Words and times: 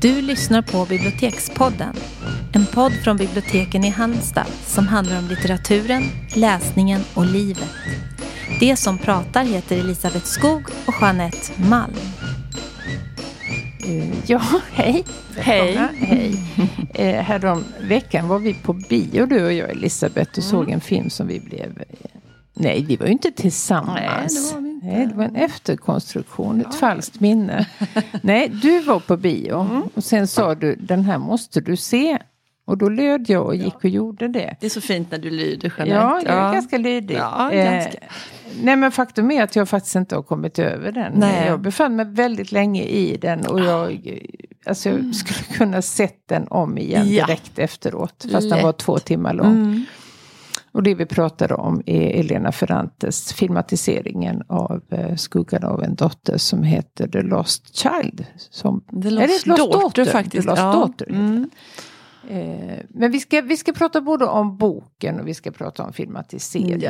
Du 0.00 0.22
lyssnar 0.22 0.62
på 0.62 0.86
Bibliotekspodden. 0.86 1.94
En 2.52 2.66
podd 2.66 2.92
från 2.92 3.16
biblioteken 3.16 3.84
i 3.84 3.88
Halmstad 3.88 4.46
som 4.66 4.88
handlar 4.88 5.18
om 5.18 5.28
litteraturen, 5.28 6.02
läsningen 6.34 7.00
och 7.14 7.26
livet. 7.26 7.70
Det 8.60 8.76
som 8.76 8.98
pratar 8.98 9.44
heter 9.44 9.78
Elisabeth 9.78 10.24
Skog 10.24 10.62
och 10.86 10.94
Jeanette 11.00 11.52
Malm. 11.68 11.92
Eh, 13.86 14.08
Ja, 14.26 14.42
hej. 14.72 15.04
Hej. 15.36 15.74
Välkomna. 15.74 15.88
hej. 16.06 16.36
Eh, 16.94 17.22
Härom 17.22 17.64
veckan 17.80 18.28
var 18.28 18.38
vi 18.38 18.54
på 18.54 18.72
bio 18.72 19.26
du 19.26 19.44
och 19.44 19.52
jag 19.52 19.70
Elisabeth 19.70 20.38
och 20.38 20.44
såg 20.44 20.70
en 20.70 20.80
film 20.80 21.10
som 21.10 21.26
vi 21.26 21.40
blev... 21.40 21.78
eh, 21.90 22.10
Nej, 22.54 22.84
vi 22.88 22.96
var 22.96 23.06
ju 23.06 23.12
inte 23.12 23.30
tillsammans. 23.30 24.52
Nej, 24.56 24.69
Nej, 24.92 25.06
det 25.06 25.14
var 25.14 25.24
en 25.24 25.36
efterkonstruktion, 25.36 26.60
ett 26.60 26.74
falskt 26.74 27.20
minne. 27.20 27.66
Nej, 28.22 28.48
du 28.48 28.80
var 28.80 29.00
på 29.00 29.16
bio 29.16 29.60
Mm. 29.70 29.82
och 29.94 30.04
sen 30.04 30.26
sa 30.26 30.54
du 30.54 30.74
den 30.74 31.04
här 31.04 31.18
måste 31.18 31.60
du 31.60 31.76
se. 31.76 32.18
Och 32.64 32.78
då 32.78 32.88
löd 32.88 33.30
jag 33.30 33.46
och 33.46 33.54
gick 33.56 33.74
och 33.76 33.84
gjorde 33.84 34.28
det. 34.28 34.56
Det 34.60 34.66
är 34.66 34.70
så 34.70 34.80
fint 34.80 35.10
när 35.10 35.18
du 35.18 35.30
lyder 35.30 35.72
Jeanette. 35.78 35.94
Ja, 35.96 36.20
jag 36.34 36.48
är 36.48 36.52
ganska 36.52 36.78
lydig. 36.78 37.16
Ja, 37.16 37.52
Eh, 37.52 37.72
ganska. 37.72 37.98
nej 38.62 38.76
men 38.76 38.90
faktum 38.92 39.30
är 39.30 39.42
att 39.42 39.56
jag 39.56 39.68
faktiskt 39.68 39.96
inte 39.96 40.14
har 40.14 40.22
kommit 40.22 40.58
över 40.58 40.92
den. 40.92 41.12
Nej. 41.16 41.46
Jag 41.46 41.60
befann 41.60 41.96
mig 41.96 42.06
väldigt 42.06 42.52
länge 42.52 42.82
i 42.82 43.16
den 43.16 43.46
och 43.46 43.60
jag, 43.60 43.90
eh, 43.92 44.18
alltså 44.66 44.88
jag 44.88 45.14
skulle 45.14 45.56
kunna 45.58 45.82
sett 45.82 46.22
den 46.28 46.48
om 46.48 46.78
igen 46.78 47.08
Ja. 47.12 47.26
direkt 47.26 47.58
efteråt. 47.58 48.24
Fast 48.32 48.48
den 48.48 48.56
Lätt. 48.58 48.62
var 48.64 48.72
två 48.72 48.98
timmar 48.98 49.34
lång. 49.34 49.46
Mm. 49.54 49.84
Och 50.72 50.82
det 50.82 50.94
vi 50.94 51.06
pratade 51.06 51.54
om 51.54 51.82
är 51.86 52.20
Elena 52.20 52.52
Ferrantes 52.52 53.32
filmatiseringen 53.32 54.42
av 54.48 54.80
eh, 54.90 55.16
Skuggan 55.16 55.64
av 55.64 55.82
en 55.82 55.94
dotter 55.94 56.38
som 56.38 56.62
heter 56.62 57.08
The 57.08 57.22
Lost 57.22 57.76
Child. 57.76 58.26
Som, 58.36 58.80
The 59.02 59.08
Är 59.08 59.10
det 59.10 59.26
Lost, 59.26 59.46
Lost 59.46 59.58
Daughter, 59.58 59.78
Daughter? 59.78 60.04
faktiskt. 60.04 60.42
The 60.42 60.50
Lost 60.50 60.62
ja. 60.62 60.72
Daughter 60.72 61.06
Mm. 61.10 61.50
Eh, 62.30 62.78
men 62.88 63.12
vi 63.12 63.20
ska, 63.20 63.40
vi 63.40 63.56
ska 63.56 63.72
prata 63.72 64.00
både 64.00 64.24
om 64.26 64.56
boken 64.56 65.20
och 65.20 65.28
vi 65.28 65.34
ska 65.34 65.50
prata 65.50 65.82
om 65.84 65.92
filmatiseringen. 65.92 66.80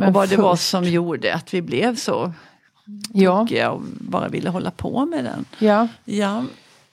Ja, 0.00 0.06
och 0.06 0.12
vad 0.14 0.28
det 0.28 0.36
var 0.36 0.56
först- 0.56 0.70
som 0.70 0.84
gjorde 0.84 1.34
att 1.34 1.54
vi 1.54 1.62
blev 1.62 1.94
så 1.96 2.32
Ja, 3.12 3.38
tokiga 3.40 3.70
och 3.70 3.82
bara 4.00 4.28
ville 4.28 4.50
hålla 4.50 4.70
på 4.70 5.06
med 5.06 5.24
den. 5.24 5.44
ja. 5.58 5.88
Ja, 6.04 6.42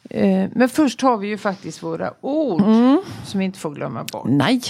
Eh, 0.10 0.50
men 0.56 0.70
först 0.70 1.02
har 1.02 1.18
vi 1.18 1.28
ju 1.28 1.38
faktiskt 1.38 1.84
våra 1.84 2.14
ord 2.22 2.62
Mm. 2.62 2.98
som 3.26 3.40
vi 3.40 3.46
inte 3.46 3.60
får 3.60 3.72
glömma 3.72 4.04
bort. 4.14 4.26
nej. 4.30 4.62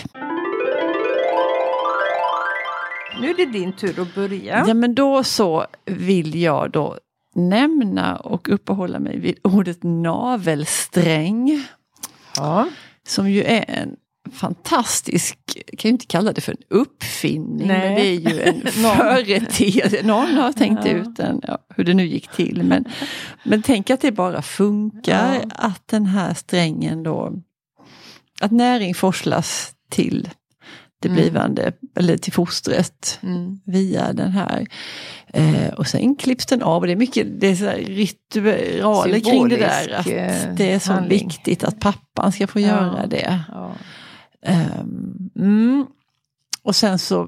Nu 3.22 3.30
är 3.30 3.36
det 3.38 3.46
din 3.46 3.74
tur 3.74 4.00
att 4.02 4.16
börja. 4.16 4.64
Ja 4.68 4.74
men 4.74 4.96
då 4.96 5.24
så 5.24 5.66
vill 5.86 6.42
jag 6.42 6.72
då 6.72 6.98
nämna 7.36 8.16
och 8.18 8.50
uppehålla 8.50 9.00
mig 9.00 9.20
vid 9.20 9.40
ordet 9.44 9.84
navelsträng. 9.84 11.64
Ja. 12.36 12.68
Som 13.08 13.30
ju 13.32 13.44
är 13.44 13.66
en 13.68 13.96
fantastisk, 14.34 15.38
kan 15.78 15.90
ju 15.90 15.94
inte 15.94 16.06
kalla 16.06 16.34
det 16.34 16.42
för 16.42 16.52
en 16.52 16.78
uppfinning, 16.80 17.68
Nej. 17.68 17.80
men 17.80 17.96
det 17.96 18.08
är 18.08 18.34
ju 18.34 18.42
en 18.42 18.62
företeelse. 18.98 20.02
Någon 20.04 20.34
har 20.34 20.52
tänkt 20.54 20.86
Ja. 20.86 20.92
ut 20.92 21.16
den, 21.16 21.42
ja, 21.48 21.58
hur 21.76 21.84
det 21.84 21.94
nu 21.94 22.06
gick 22.06 22.28
till. 22.28 22.64
Men, 22.64 22.86
men 23.44 23.62
tänk 23.62 23.90
att 23.90 24.02
det 24.02 24.12
bara 24.12 24.42
funkar, 24.42 25.34
Ja. 25.34 25.50
att 25.56 25.88
den 25.88 26.06
här 26.06 26.34
strängen 26.34 27.04
då, 27.04 27.34
att 28.42 28.52
näring 28.52 28.94
forslas 28.96 29.74
till 29.92 30.30
det 31.00 31.08
Mm. 31.08 31.22
blivande, 31.22 31.72
eller 31.96 32.18
till 32.18 32.34
fostret 32.34 33.20
Mm. 33.24 33.60
via 33.66 34.14
den 34.14 34.32
här. 34.32 34.68
Eh, 35.34 35.68
och 35.78 35.88
sen 35.88 36.16
klipps 36.16 36.46
den 36.46 36.64
av 36.64 36.82
och 36.82 36.88
det 36.88 36.94
är 36.94 36.98
mycket 36.98 37.28
det 37.40 37.48
är 37.48 37.56
så 37.56 37.70
ritualer 37.92 39.20
kring 39.20 39.50
det 39.50 39.58
där. 39.58 39.82
Symbolisk, 39.84 40.00
Att 40.00 40.48
eh, 40.48 40.54
det 40.56 40.72
är 40.74 40.80
så 40.80 40.94
handling. 40.94 41.28
viktigt 41.28 41.64
att 41.64 41.80
pappan 41.80 42.32
ska 42.32 42.48
få 42.48 42.60
Ja. 42.60 42.68
göra 42.68 43.08
det. 43.08 43.40
Ja. 43.52 43.74
Mm. 45.36 45.86
Och 46.64 46.76
sen 46.76 47.00
så 47.00 47.28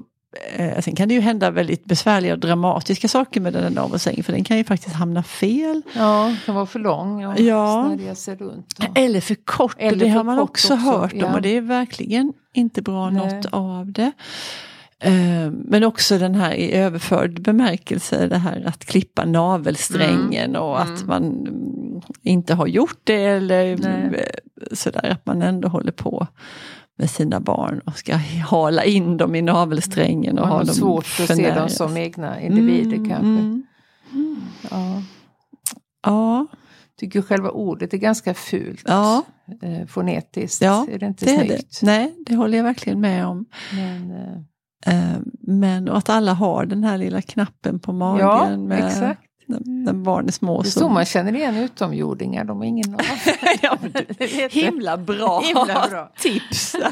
eh, 0.56 0.80
sen 0.80 0.94
kan 0.94 1.08
det 1.08 1.14
ju 1.14 1.20
hända 1.20 1.50
väldigt 1.50 1.84
besvärliga 1.84 2.32
och 2.32 2.38
dramatiska 2.38 3.08
saker 3.08 3.40
med 3.40 3.52
den 3.52 3.62
där 3.62 3.70
navelsträngen 3.70 4.24
för 4.24 4.32
den 4.32 4.44
kan 4.44 4.56
ju 4.56 4.64
faktiskt 4.64 4.96
hamna 4.96 5.22
fel. 5.22 5.82
ja, 5.96 6.34
kan 6.46 6.54
vara 6.54 6.66
för 6.66 6.78
lång 6.78 7.26
och 7.26 7.40
Ja. 7.40 7.96
sig 8.14 8.36
runt. 8.36 8.78
Och... 8.78 8.98
Eller 8.98 9.20
för 9.20 9.34
kort, 9.34 9.76
Eller 9.78 9.92
och 9.92 9.98
det 9.98 10.04
för 10.04 10.10
har 10.16 10.24
man 10.24 10.38
också, 10.38 10.74
också, 10.74 10.86
hört 10.90 11.12
om 11.12 11.18
ja. 11.18 11.34
och 11.34 11.42
det 11.42 11.56
är 11.56 11.60
verkligen 11.60 12.32
inte 12.52 12.82
bra 12.82 13.10
Nej. 13.10 13.34
något 13.36 13.46
av 13.50 13.92
det. 13.92 14.12
Eh, 15.04 15.50
Men 15.50 15.84
också 15.84 16.18
den 16.18 16.34
här 16.34 16.52
i 16.54 16.72
överförd 16.72 17.40
bemärkelse, 17.42 18.26
det 18.26 18.38
här 18.38 18.62
att 18.66 18.84
klippa 18.84 19.24
navelsträngen 19.24 20.56
och 20.56 20.80
att 20.80 20.88
Mm. 21.02 21.06
man 21.06 21.24
mm, 21.24 22.00
inte 22.22 22.54
har 22.54 22.66
gjort 22.66 23.00
det 23.04 23.24
eller 23.24 23.76
Nej. 23.76 24.20
eh, 24.20 24.74
sådär 24.76 25.10
att 25.10 25.26
man 25.26 25.42
ändå 25.42 25.68
håller 25.68 25.92
på 25.92 26.26
med 27.02 27.10
sina 27.10 27.40
barn 27.40 27.80
och 27.86 27.98
ska 27.98 28.16
hala 28.48 28.84
in 28.84 29.16
dem 29.16 29.34
i 29.34 29.42
navelsträngen 29.42 30.38
och 30.38 30.48
Man 30.48 30.52
ha 30.58 30.64
dem 30.64 30.74
svårt 30.74 31.04
att 31.20 31.36
se 31.36 31.54
dem 31.54 31.68
som 31.68 31.96
egna 31.96 32.40
individer 32.40 32.96
Mm, 32.96 33.08
kanske. 33.10 33.26
mm. 33.26 33.62
Ja. 34.70 35.02
Ja, 36.06 36.46
Tycker 37.00 37.22
själva 37.22 37.50
ordet 37.50 37.94
är 37.94 37.98
ganska 37.98 38.34
fult. 38.34 38.82
Ja. 38.86 39.22
Eh, 39.62 39.86
fonetiskt. 39.86 40.62
Ja, 40.62 40.86
är 40.90 40.98
det 40.98 41.06
inte 41.06 41.24
det 41.24 41.30
är 41.34 41.42
det. 41.42 41.48
snyggt? 41.48 41.78
Nej, 41.82 42.14
det 42.26 42.34
håller 42.34 42.56
jag 42.58 42.64
verkligen 42.64 43.00
med 43.00 43.26
om. 43.26 43.44
Men, 43.76 44.10
eh, 44.10 44.38
Eh, 44.86 45.18
Men 45.40 45.88
och 45.88 45.98
att 45.98 46.08
alla 46.08 46.32
har 46.32 46.66
den 46.66 46.84
här 46.84 46.98
lilla 46.98 47.22
knappen 47.22 47.78
på 47.80 47.92
magen 47.92 48.20
ja, 48.26 48.56
med 48.56 48.86
exakt. 48.86 49.20
När, 49.60 49.92
barn 49.92 50.28
är 50.28 50.32
små. 50.32 50.62
Det 50.62 50.68
är 50.68 50.70
så 50.70 50.88
man 50.88 51.04
känner 51.04 51.34
igen 51.34 51.56
utomjordingar. 51.56 52.44
De 52.44 52.58
har 52.58 52.64
ingen 52.64 52.90
navel. 52.90 53.06
ja, 53.62 53.78
himla 54.50 54.96
bra, 54.96 55.40
Himla 55.44 55.88
bra. 55.90 56.12
tips! 56.18 56.76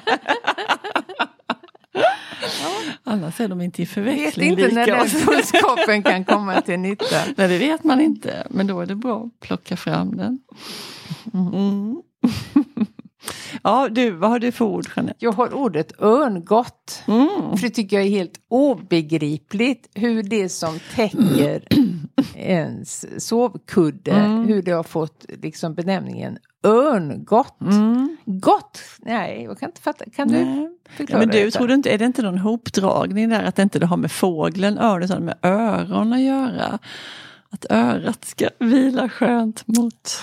Annars 3.04 3.40
är 3.40 3.48
de 3.48 3.60
inte 3.60 3.82
i 3.82 3.88
Jag 3.94 4.02
vet 4.02 4.14
förväxling 4.16 4.50
inte 4.50 4.74
när 4.74 4.86
den 4.86 5.08
kunskapen 5.26 6.02
kan 6.02 6.24
komma 6.24 6.60
till 6.60 6.78
nytta. 6.78 7.16
Nej, 7.36 7.48
det 7.48 7.58
vet 7.58 7.84
man 7.84 8.00
inte. 8.00 8.46
Men 8.50 8.66
då 8.66 8.80
är 8.80 8.86
det 8.86 8.94
bra 8.94 9.24
att 9.24 9.40
plocka 9.40 9.76
fram 9.76 10.16
den. 10.16 10.38
Mm. 11.34 12.02
Ja, 13.62 13.88
du, 13.90 14.10
vad 14.10 14.30
har 14.30 14.38
du 14.38 14.52
för 14.52 14.64
ord, 14.64 14.86
Jeanette? 14.96 15.16
Jag 15.18 15.32
har 15.32 15.54
ordet 15.54 16.00
örngott. 16.02 17.02
Mm. 17.08 17.28
För 17.56 17.62
det 17.66 17.70
tycker 17.70 17.96
jag 17.96 18.06
är 18.06 18.10
helt 18.10 18.40
obegripligt 18.48 19.88
hur 19.94 20.22
det 20.22 20.48
som 20.48 20.78
täcker 20.94 21.64
ens 22.34 23.24
sovkudde, 23.28 24.10
Mm. 24.10 24.44
hur 24.44 24.62
det 24.62 24.70
har 24.72 24.82
fått 24.82 25.24
liksom 25.42 25.74
benämningen 25.74 26.38
örngott. 26.64 27.60
Mm. 27.60 28.16
Gott? 28.24 28.80
Nej, 28.98 29.42
jag 29.44 29.58
kan 29.58 29.68
inte 29.68 29.80
fatta. 29.80 30.04
Kan 30.10 30.28
du 30.28 30.44
Nej. 30.44 30.70
förklara 30.96 31.18
Men 31.20 31.28
du, 31.28 31.44
detta? 31.44 31.58
tror 31.58 31.68
du 31.68 31.74
inte, 31.74 31.90
är 31.94 31.98
det 31.98 32.04
inte 32.04 32.22
någon 32.22 32.38
hopdragning 32.38 33.28
där 33.28 33.42
att 33.44 33.56
det 33.56 33.62
inte 33.62 33.86
har 33.86 33.96
med 33.96 34.12
fågeln, 34.12 34.78
örn, 34.78 35.02
utan 35.02 35.24
med 35.24 35.38
öron 35.42 36.12
att 36.12 36.20
göra? 36.20 36.78
Att 37.50 37.66
örat 37.70 38.24
ska 38.24 38.48
vila 38.58 39.08
skönt 39.08 39.66
mot... 39.66 40.22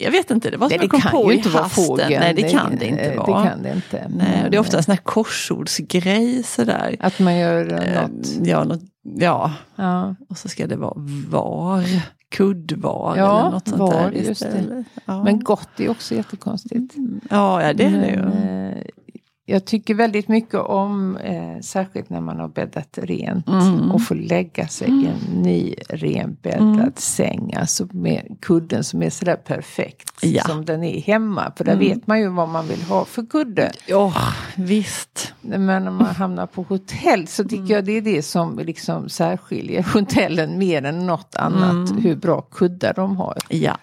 Jag 0.00 0.10
vet 0.10 0.30
inte, 0.30 0.50
det 0.50 0.56
var 0.56 0.68
som 0.68 0.76
Nej, 0.78 0.88
det 0.88 0.96
jag 0.96 1.02
kom 1.12 1.22
på 1.22 1.32
i 1.32 1.36
inte 1.36 1.48
vara 1.48 1.62
hasten. 1.62 1.84
fågeln. 1.84 2.20
Nej, 2.20 2.34
det 2.34 2.42
kan 2.42 2.76
det 2.78 2.86
inte 2.86 3.02
eh, 3.02 3.16
vara. 3.18 3.42
Det 3.42 3.48
kan 3.48 3.62
det 3.62 3.72
inte. 3.72 4.06
Nej, 4.16 4.44
och 4.44 4.50
det 4.50 4.56
är 4.56 4.60
ofta 4.60 4.76
en 4.76 4.82
sån 4.82 4.92
här 4.92 5.02
korsordsgrej 5.02 6.42
sådär. 6.42 6.96
Att 7.00 7.18
man 7.18 7.36
gör 7.38 7.72
eh, 7.72 7.96
Eh, 7.96 8.02
något. 8.08 8.26
Ja, 8.42 8.64
något, 8.64 8.80
ja, 9.02 9.52
Ja. 9.76 10.14
och 10.28 10.38
så 10.38 10.48
ska 10.48 10.66
det 10.66 10.76
vara 10.76 10.94
var, 11.28 11.84
kuddvar 12.30 13.14
Ja, 13.16 13.40
eller 13.40 13.50
något 13.50 13.68
sånt 13.68 13.80
var, 13.80 13.92
där 13.92 14.10
det. 14.10 14.18
istället. 14.30 14.86
Ja. 15.04 15.24
Men 15.24 15.40
gott 15.44 15.80
är 15.80 15.88
också 15.90 16.14
jättekonstigt. 16.14 16.94
ja, 17.30 17.62
ja, 17.62 17.72
det 17.72 17.84
är 17.84 17.90
det 17.90 18.08
ju. 18.08 18.22
Jag 19.52 19.64
tycker 19.64 19.94
väldigt 19.94 20.28
mycket 20.28 20.54
om, 20.60 21.16
eh, 21.16 21.60
särskilt 21.60 22.10
när 22.10 22.20
man 22.20 22.40
har 22.40 22.48
bäddat 22.48 22.98
rent 23.02 23.48
Mm. 23.48 23.90
och 23.92 24.02
får 24.02 24.14
lägga 24.14 24.68
sig 24.68 24.88
i 24.88 25.06
en 25.06 25.42
ny 25.42 25.74
renbäddad 25.88 26.60
Mm. 26.78 26.92
säng. 26.96 27.54
Alltså 27.56 27.86
med 27.90 28.36
kudden 28.40 28.84
som 28.84 29.02
är 29.02 29.10
sådär 29.10 29.36
perfekt 29.36 30.10
Ja. 30.22 30.42
som 30.44 30.64
den 30.64 30.84
är 30.84 31.00
hemma. 31.00 31.52
För 31.56 31.64
där 31.64 31.72
Mm. 31.72 31.88
vet 31.88 32.06
man 32.06 32.20
ju 32.20 32.28
vad 32.28 32.48
man 32.48 32.66
vill 32.68 32.82
ha 32.82 33.04
för 33.04 33.26
kudde. 33.26 33.72
Ja, 33.86 34.12
visst. 34.56 35.34
Men 35.40 35.66
när 35.66 35.90
man 35.90 36.06
hamnar 36.06 36.46
på 36.46 36.62
hotell 36.62 37.26
så 37.28 37.42
tycker 37.44 37.56
Mm. 37.56 37.70
jag 37.70 37.84
det 37.84 37.92
är 37.92 38.02
det 38.02 38.22
som 38.22 38.58
liksom 38.58 39.08
särskiljer 39.08 39.86
hotellen 39.94 40.58
mer 40.58 40.84
än 40.84 41.06
något 41.06 41.36
annat. 41.36 41.90
Mm. 41.90 42.02
Hur 42.02 42.16
bra 42.16 42.40
kuddar 42.40 42.92
de 42.94 43.16
har. 43.16 43.38
Ja. 43.48 43.76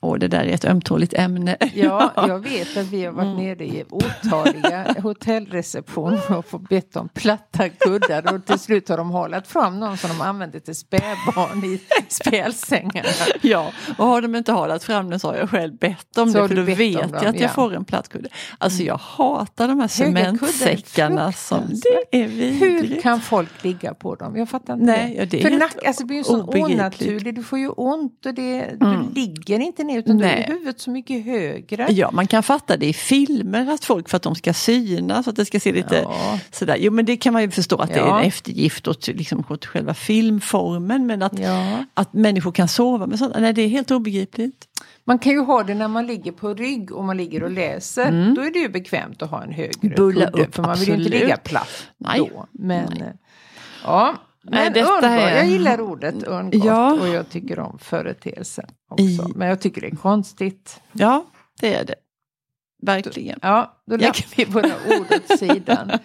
Och 0.00 0.18
det 0.18 0.28
där 0.28 0.40
är 0.44 0.54
ett 0.54 0.64
ömtåligt 0.64 1.14
ämne. 1.14 1.56
Ja, 1.74 2.12
jag 2.28 2.38
vet 2.38 2.76
att 2.76 2.86
vi 2.86 3.04
har 3.04 3.12
varit 3.12 3.28
Mm. 3.28 3.36
nere 3.44 3.64
i 3.64 3.84
otaliga 3.90 4.94
hotellreceptioner 5.02 6.36
och 6.38 6.46
fått 6.46 6.68
bett 6.68 6.96
om 6.96 7.08
platta 7.08 7.68
kuddar 7.68 8.34
och 8.34 8.44
till 8.46 8.58
slut 8.58 8.88
har 8.88 8.96
de 8.96 9.10
hållit 9.10 9.46
fram 9.46 9.80
någon 9.80 9.96
som 9.96 10.10
de 10.10 10.20
använde 10.20 10.60
till 10.60 10.74
spädbarn 10.74 11.64
i 11.64 11.80
spjälsängarna. 12.08 13.08
Ja, 13.42 13.72
och 13.98 14.06
har 14.06 14.22
de 14.22 14.34
inte 14.34 14.52
halat 14.52 14.84
fram 14.84 15.10
den 15.10 15.20
så 15.20 15.28
har 15.28 15.36
jag 15.36 15.50
själv 15.50 15.76
bett 15.78 16.18
om 16.18 16.30
Så 16.32 16.42
det 16.42 16.48
för 16.48 16.54
då 16.54 16.62
vet 16.62 16.80
jag 16.80 17.02
dem, 17.02 17.14
att 17.14 17.22
jag 17.22 17.34
ja. 17.34 17.38
Mm. 17.38 17.50
får 17.54 17.74
en 17.74 17.84
plattkudde. 17.84 18.28
Alltså 18.58 18.82
jag 18.82 18.96
hatar 18.96 19.68
de 19.68 19.80
här 19.80 19.88
cementsäckarna 19.88 21.32
som... 21.32 21.62
Det 22.10 22.18
är 22.22 22.28
Hur 22.28 22.80
vidrigt. 22.82 23.02
kan 23.02 23.20
folk 23.20 23.64
ligga 23.64 23.94
på 23.94 24.14
dem? 24.14 24.36
Jag 24.36 24.48
fattar 24.48 24.72
inte 24.74 24.84
Nej, 24.86 25.08
det. 25.08 25.14
ja, 25.14 25.24
det 25.30 25.40
är 25.44 25.50
För 25.50 25.58
nack, 25.58 25.84
alltså 25.86 26.02
det 26.02 26.06
blir 26.06 26.16
ju 26.16 26.24
så 26.24 26.42
onaturligt. 26.44 27.36
Du 27.36 27.42
får 27.42 27.58
ju 27.58 27.68
ont 27.68 28.26
och 28.26 28.34
det, 28.34 28.58
Mm. 28.58 28.78
du 29.14 29.20
ligger 29.20 29.60
inte 29.60 29.84
är 29.90 29.98
utan 29.98 30.18
då 30.18 30.24
är 30.24 30.28
Nej. 30.28 30.44
huvudet 30.48 30.80
så 30.80 30.90
mycket 30.90 31.24
högre. 31.24 31.86
Ja, 31.90 32.10
man 32.12 32.26
kan 32.26 32.42
fatta 32.42 32.76
det 32.76 32.86
i 32.86 32.92
filmer 32.92 33.70
att 33.70 33.84
folk 33.84 34.08
för 34.08 34.16
att 34.16 34.22
de 34.22 34.34
ska 34.34 34.52
synas, 34.54 35.28
att 35.28 35.36
det 35.36 35.44
ska 35.44 35.60
se 35.60 35.72
lite 35.72 35.96
Ja. 36.04 36.38
sådär. 36.52 36.76
Jo 36.80 36.92
men 36.92 37.04
det 37.04 37.16
kan 37.16 37.32
man 37.32 37.42
ju 37.42 37.50
förstå 37.50 37.76
att 37.76 37.88
det 37.88 37.94
är 37.94 37.98
Ja. 38.06 38.20
en 38.20 38.26
eftergift 38.26 38.88
åt, 38.88 39.06
liksom, 39.08 39.44
åt 39.50 39.66
själva 39.66 39.94
filmformen. 39.94 41.06
Men 41.06 41.22
att, 41.22 41.38
Ja. 41.38 41.84
att 41.94 42.12
människor 42.12 42.52
kan 42.52 42.68
sova 42.68 43.06
med 43.06 43.18
sånt, 43.18 43.34
nej 43.38 43.52
det 43.52 43.62
är 43.62 43.68
helt 43.68 43.90
obegripligt. 43.90 44.64
Man 45.04 45.18
kan 45.18 45.32
ju 45.32 45.38
ha 45.40 45.62
det 45.62 45.74
när 45.74 45.88
man 45.88 46.06
ligger 46.06 46.32
på 46.32 46.54
rygg 46.54 46.92
och 46.92 47.04
man 47.04 47.16
ligger 47.16 47.42
och 47.42 47.50
läser. 47.50 48.34
Då 48.36 48.42
är 48.42 48.50
det 48.52 48.58
ju 48.58 48.68
bekvämt 48.68 49.22
att 49.22 49.30
ha 49.30 49.42
en 49.44 49.52
högre 49.52 49.70
Mm. 49.82 49.94
Bulla 49.96 50.26
kudde. 50.30 50.42
upp, 50.42 50.54
för 50.54 50.62
man 50.62 50.78
vill 50.78 50.88
ju 50.88 50.94
inte 50.94 51.08
ligga 51.10 51.36
platt 51.36 51.68
Nej. 51.98 52.18
då. 52.18 52.46
Men, 52.52 52.92
eh, 52.92 53.08
Ja, 53.84 54.14
Nej, 54.50 54.64
men 54.64 54.72
detta 54.72 54.92
undgång. 54.94 55.10
är- 55.12 55.36
Jag 55.36 55.46
gillar 55.46 55.80
ordet 55.80 56.22
undgång 56.22 56.62
Ja. 56.66 56.92
och 56.92 57.08
jag 57.08 57.28
tycker 57.30 57.58
om 57.58 57.78
företeelsen 57.78 58.66
också. 58.90 59.04
I- 59.04 59.20
Men 59.34 59.48
jag 59.48 59.60
tycker 59.60 59.80
det 59.80 59.86
är 59.86 59.96
konstigt. 59.96 60.80
Ja, 60.92 61.24
det 61.60 61.74
är 61.74 61.84
det. 61.84 61.94
Verkligen. 62.82 63.38
Ja, 63.42 63.82
då 63.86 63.94
Ja. 63.94 63.98
lägger 63.98 64.36
vi 64.36 64.44
våra 64.44 64.70
ord 64.98 65.06
åt 65.30 65.38
sidan. 65.38 65.90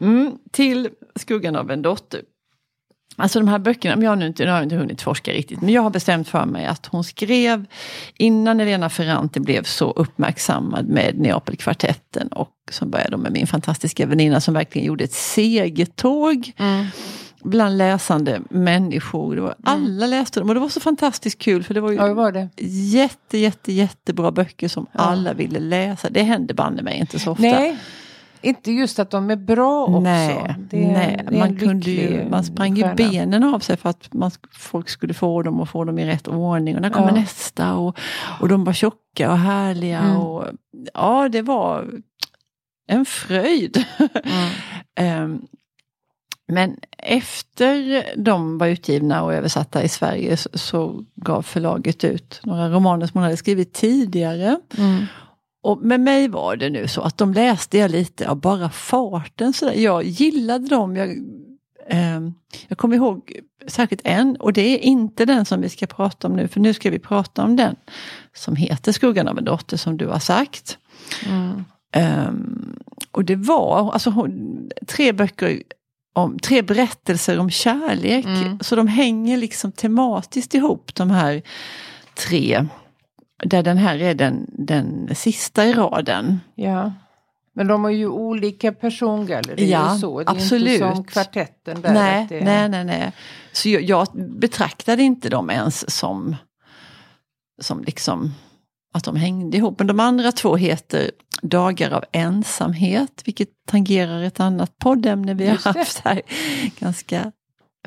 Mm, 0.00 0.32
till 0.52 0.88
Skuggan 1.16 1.56
av 1.56 1.70
en 1.70 1.82
dotter. 1.82 2.20
Alltså 3.16 3.38
de 3.40 3.48
här 3.48 3.58
böckerna, 3.58 4.04
jag 4.04 4.18
nu 4.18 4.26
inte, 4.26 4.44
nu 4.44 4.50
har 4.50 4.56
jag 4.56 4.64
inte 4.64 4.76
hunnit 4.76 5.02
forska 5.02 5.32
riktigt, 5.32 5.60
men 5.60 5.68
jag 5.74 5.82
har 5.82 5.90
bestämt 5.90 6.28
för 6.28 6.44
mig 6.46 6.66
att 6.66 6.86
hon 6.86 7.04
skrev 7.04 7.66
innan 8.18 8.60
Elena 8.60 8.90
Ferrante 8.90 9.40
blev 9.40 9.62
så 9.62 9.90
uppmärksammad 9.90 10.88
med 10.88 11.18
Neapelkvartetten 11.18 12.28
och 12.28 12.50
som 12.70 12.90
började 12.90 13.16
med 13.16 13.32
min 13.32 13.46
fantastiska 13.46 14.06
väninna 14.06 14.40
som 14.40 14.54
verkligen 14.54 14.86
gjorde 14.86 15.04
ett 15.04 15.12
segertåg 15.12 16.52
bland 17.42 17.78
läsande 17.78 18.40
människor. 18.50 19.36
Det 19.36 19.42
var, 19.42 19.54
Alla 19.62 20.06
läste 20.06 20.40
dem 20.40 20.48
och 20.48 20.54
det 20.54 20.60
var 20.60 20.68
så 20.68 20.80
fantastiskt 20.80 21.38
kul 21.38 21.62
för 21.62 21.74
det 21.74 21.80
var 21.80 21.90
ju 21.90 21.96
Ja, 21.96 22.06
det 22.06 22.14
var 22.14 22.32
det. 22.32 22.48
jätte, 22.66 23.38
jätte, 23.38 23.72
jättebra 23.72 24.30
böcker 24.30 24.68
som 24.68 24.86
Ja. 24.92 25.00
alla 25.00 25.32
ville 25.32 25.58
läsa. 25.58 26.10
Det 26.10 26.22
hände 26.22 26.54
banne 26.54 26.82
mig 26.82 26.98
inte 26.98 27.18
så 27.18 27.30
ofta. 27.30 27.42
Nej, 27.42 27.76
inte 28.42 28.72
just 28.72 28.98
att 28.98 29.10
de 29.10 29.30
är 29.30 29.36
bra 29.36 29.82
också. 29.84 30.00
Nej, 30.00 30.54
Det 30.70 30.92
nej. 30.92 31.24
det 31.30 31.38
man, 31.38 31.56
kunde 31.56 31.90
ju, 31.90 32.28
man 32.30 32.44
sprang 32.44 32.76
ju 32.76 32.94
benen 32.94 33.44
av 33.44 33.60
sig 33.60 33.76
för 33.76 33.90
att 33.90 34.12
man, 34.14 34.30
folk 34.52 34.88
skulle 34.88 35.14
få 35.14 35.42
dem 35.42 35.60
och 35.60 35.68
få 35.68 35.84
dem 35.84 35.98
i 35.98 36.06
rätt 36.06 36.28
ordning. 36.28 36.76
Och 36.76 36.82
när 36.82 36.90
kommer 36.90 37.08
Ja. 37.08 37.14
nästa? 37.14 37.74
Och, 37.74 37.98
och 38.40 38.48
de 38.48 38.64
var 38.64 38.72
tjocka 38.72 39.30
och 39.32 39.38
härliga. 39.38 39.98
Mm. 39.98 40.16
Och, 40.16 40.44
ja, 40.94 41.28
det 41.28 41.42
var 41.42 41.86
en 42.90 43.04
fröjd. 43.04 43.84
Mm. 43.98 44.50
Ehm, 45.00 45.42
men 46.48 46.76
efter 46.98 48.04
de 48.16 48.58
var 48.58 48.66
utgivna 48.66 49.22
och 49.22 49.34
översatta 49.34 49.82
i 49.82 49.88
Sverige 49.88 50.36
så, 50.36 51.04
gav 51.14 51.42
förlaget 51.42 52.04
ut 52.04 52.40
några 52.44 52.68
romaner 52.68 53.06
som 53.06 53.18
hon 53.18 53.22
hade 53.22 53.36
skrivit 53.36 53.72
tidigare. 53.72 54.60
Mm. 54.78 55.04
Och 55.62 55.78
med 55.78 56.00
mig 56.00 56.28
var 56.28 56.56
det 56.56 56.70
nu 56.70 56.88
så 56.88 57.00
att 57.00 57.18
de 57.18 57.32
läste 57.32 57.78
jag 57.78 57.90
lite 57.90 58.28
av 58.28 58.40
bara 58.40 58.70
farten. 58.70 59.52
Så 59.52 59.70
jag 59.74 60.04
gillade 60.04 60.68
dem. 60.68 60.96
Jag, 60.96 61.16
ehm, 61.88 62.34
jag 62.68 62.78
kommer 62.78 62.96
ihåg 62.96 63.40
särskilt 63.66 64.02
en 64.04 64.36
och 64.36 64.52
det 64.52 64.60
är 64.60 64.78
inte 64.78 65.24
den 65.24 65.44
som 65.44 65.60
vi 65.60 65.68
ska 65.68 65.86
prata 65.86 66.28
om 66.28 66.36
nu 66.36 66.48
för 66.48 66.60
nu 66.60 66.74
ska 66.74 66.90
vi 66.90 66.98
prata 66.98 67.44
om 67.44 67.56
den 67.56 67.76
som 68.34 68.56
heter 68.56 68.92
Skuggan 68.92 69.28
av 69.28 69.38
en 69.38 69.44
dotter 69.44 69.76
som 69.76 69.96
du 69.96 70.06
har 70.06 70.18
sagt. 70.18 70.78
Mm. 71.26 71.64
Ehm, 71.92 72.78
och 73.10 73.24
det 73.24 73.36
var 73.36 73.92
alltså 73.92 74.10
hon, 74.10 74.70
tre 74.86 75.12
böcker 75.12 75.62
om 76.22 76.38
tre 76.38 76.62
berättelser 76.62 77.38
om 77.38 77.50
kärlek. 77.50 78.24
Mm. 78.24 78.58
Så 78.60 78.76
de 78.76 78.86
hänger 78.86 79.36
liksom 79.36 79.72
tematiskt 79.72 80.54
ihop 80.54 80.94
de 80.94 81.10
här 81.10 81.42
tre. 82.14 82.66
Där 83.44 83.62
den 83.62 83.76
här 83.76 84.02
är 84.02 84.14
den, 84.14 84.46
den 84.48 85.14
sista 85.14 85.66
i 85.66 85.72
raden. 85.72 86.40
Ja. 86.54 86.92
Men 87.54 87.66
de 87.66 87.84
har 87.84 87.90
ju 87.90 88.08
olika 88.08 88.72
persongallerier 88.72 89.72
Ja, 89.72 89.92
och 89.92 90.00
så. 90.00 90.18
Det 90.18 90.24
är 90.24 90.30
absolut. 90.30 90.80
inte 90.80 90.94
som 90.94 91.04
kvartetten 91.04 91.80
där. 91.80 91.92
nej, 91.92 92.26
det... 92.28 92.44
nej, 92.44 92.68
nej, 92.68 92.84
nej. 92.84 93.12
Så 93.52 93.68
jag, 93.68 93.82
jag 93.82 94.06
betraktade 94.14 95.02
inte 95.02 95.28
dem 95.28 95.50
ens 95.50 95.98
som, 95.98 96.36
som 97.60 97.84
liksom 97.84 98.34
att 98.94 99.04
de 99.04 99.16
hängde 99.16 99.56
ihop. 99.56 99.78
Men 99.78 99.86
de 99.86 100.00
andra 100.00 100.32
två 100.32 100.56
heter 100.56 101.10
Dagar 101.42 101.90
av 101.90 102.04
ensamhet, 102.12 103.22
vilket 103.24 103.48
tangerar 103.66 104.22
ett 104.22 104.40
annat 104.40 104.78
poddämne 104.78 105.34
vi 105.34 105.48
har 105.48 105.72
haft 105.74 105.98
här 105.98 106.22
ganska 106.78 107.32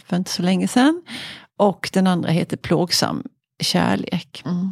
för 0.06 0.18
inte 0.18 0.32
så 0.32 0.42
länge 0.42 0.68
sedan. 0.68 1.02
Och 1.58 1.90
den 1.94 2.08
andra 2.08 2.30
heter 2.30 2.58
Plågsam 2.58 3.24
kärlek. 3.64 4.44
Mm. 4.46 4.70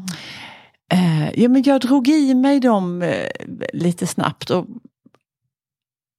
Eh, 0.91 1.41
ja, 1.41 1.49
men 1.49 1.63
jag 1.63 1.81
drog 1.81 2.07
i 2.07 2.33
mig 2.33 2.59
dem 2.59 3.01
eh, 3.01 3.29
lite 3.73 4.07
snabbt. 4.07 4.49
Och 4.49 4.65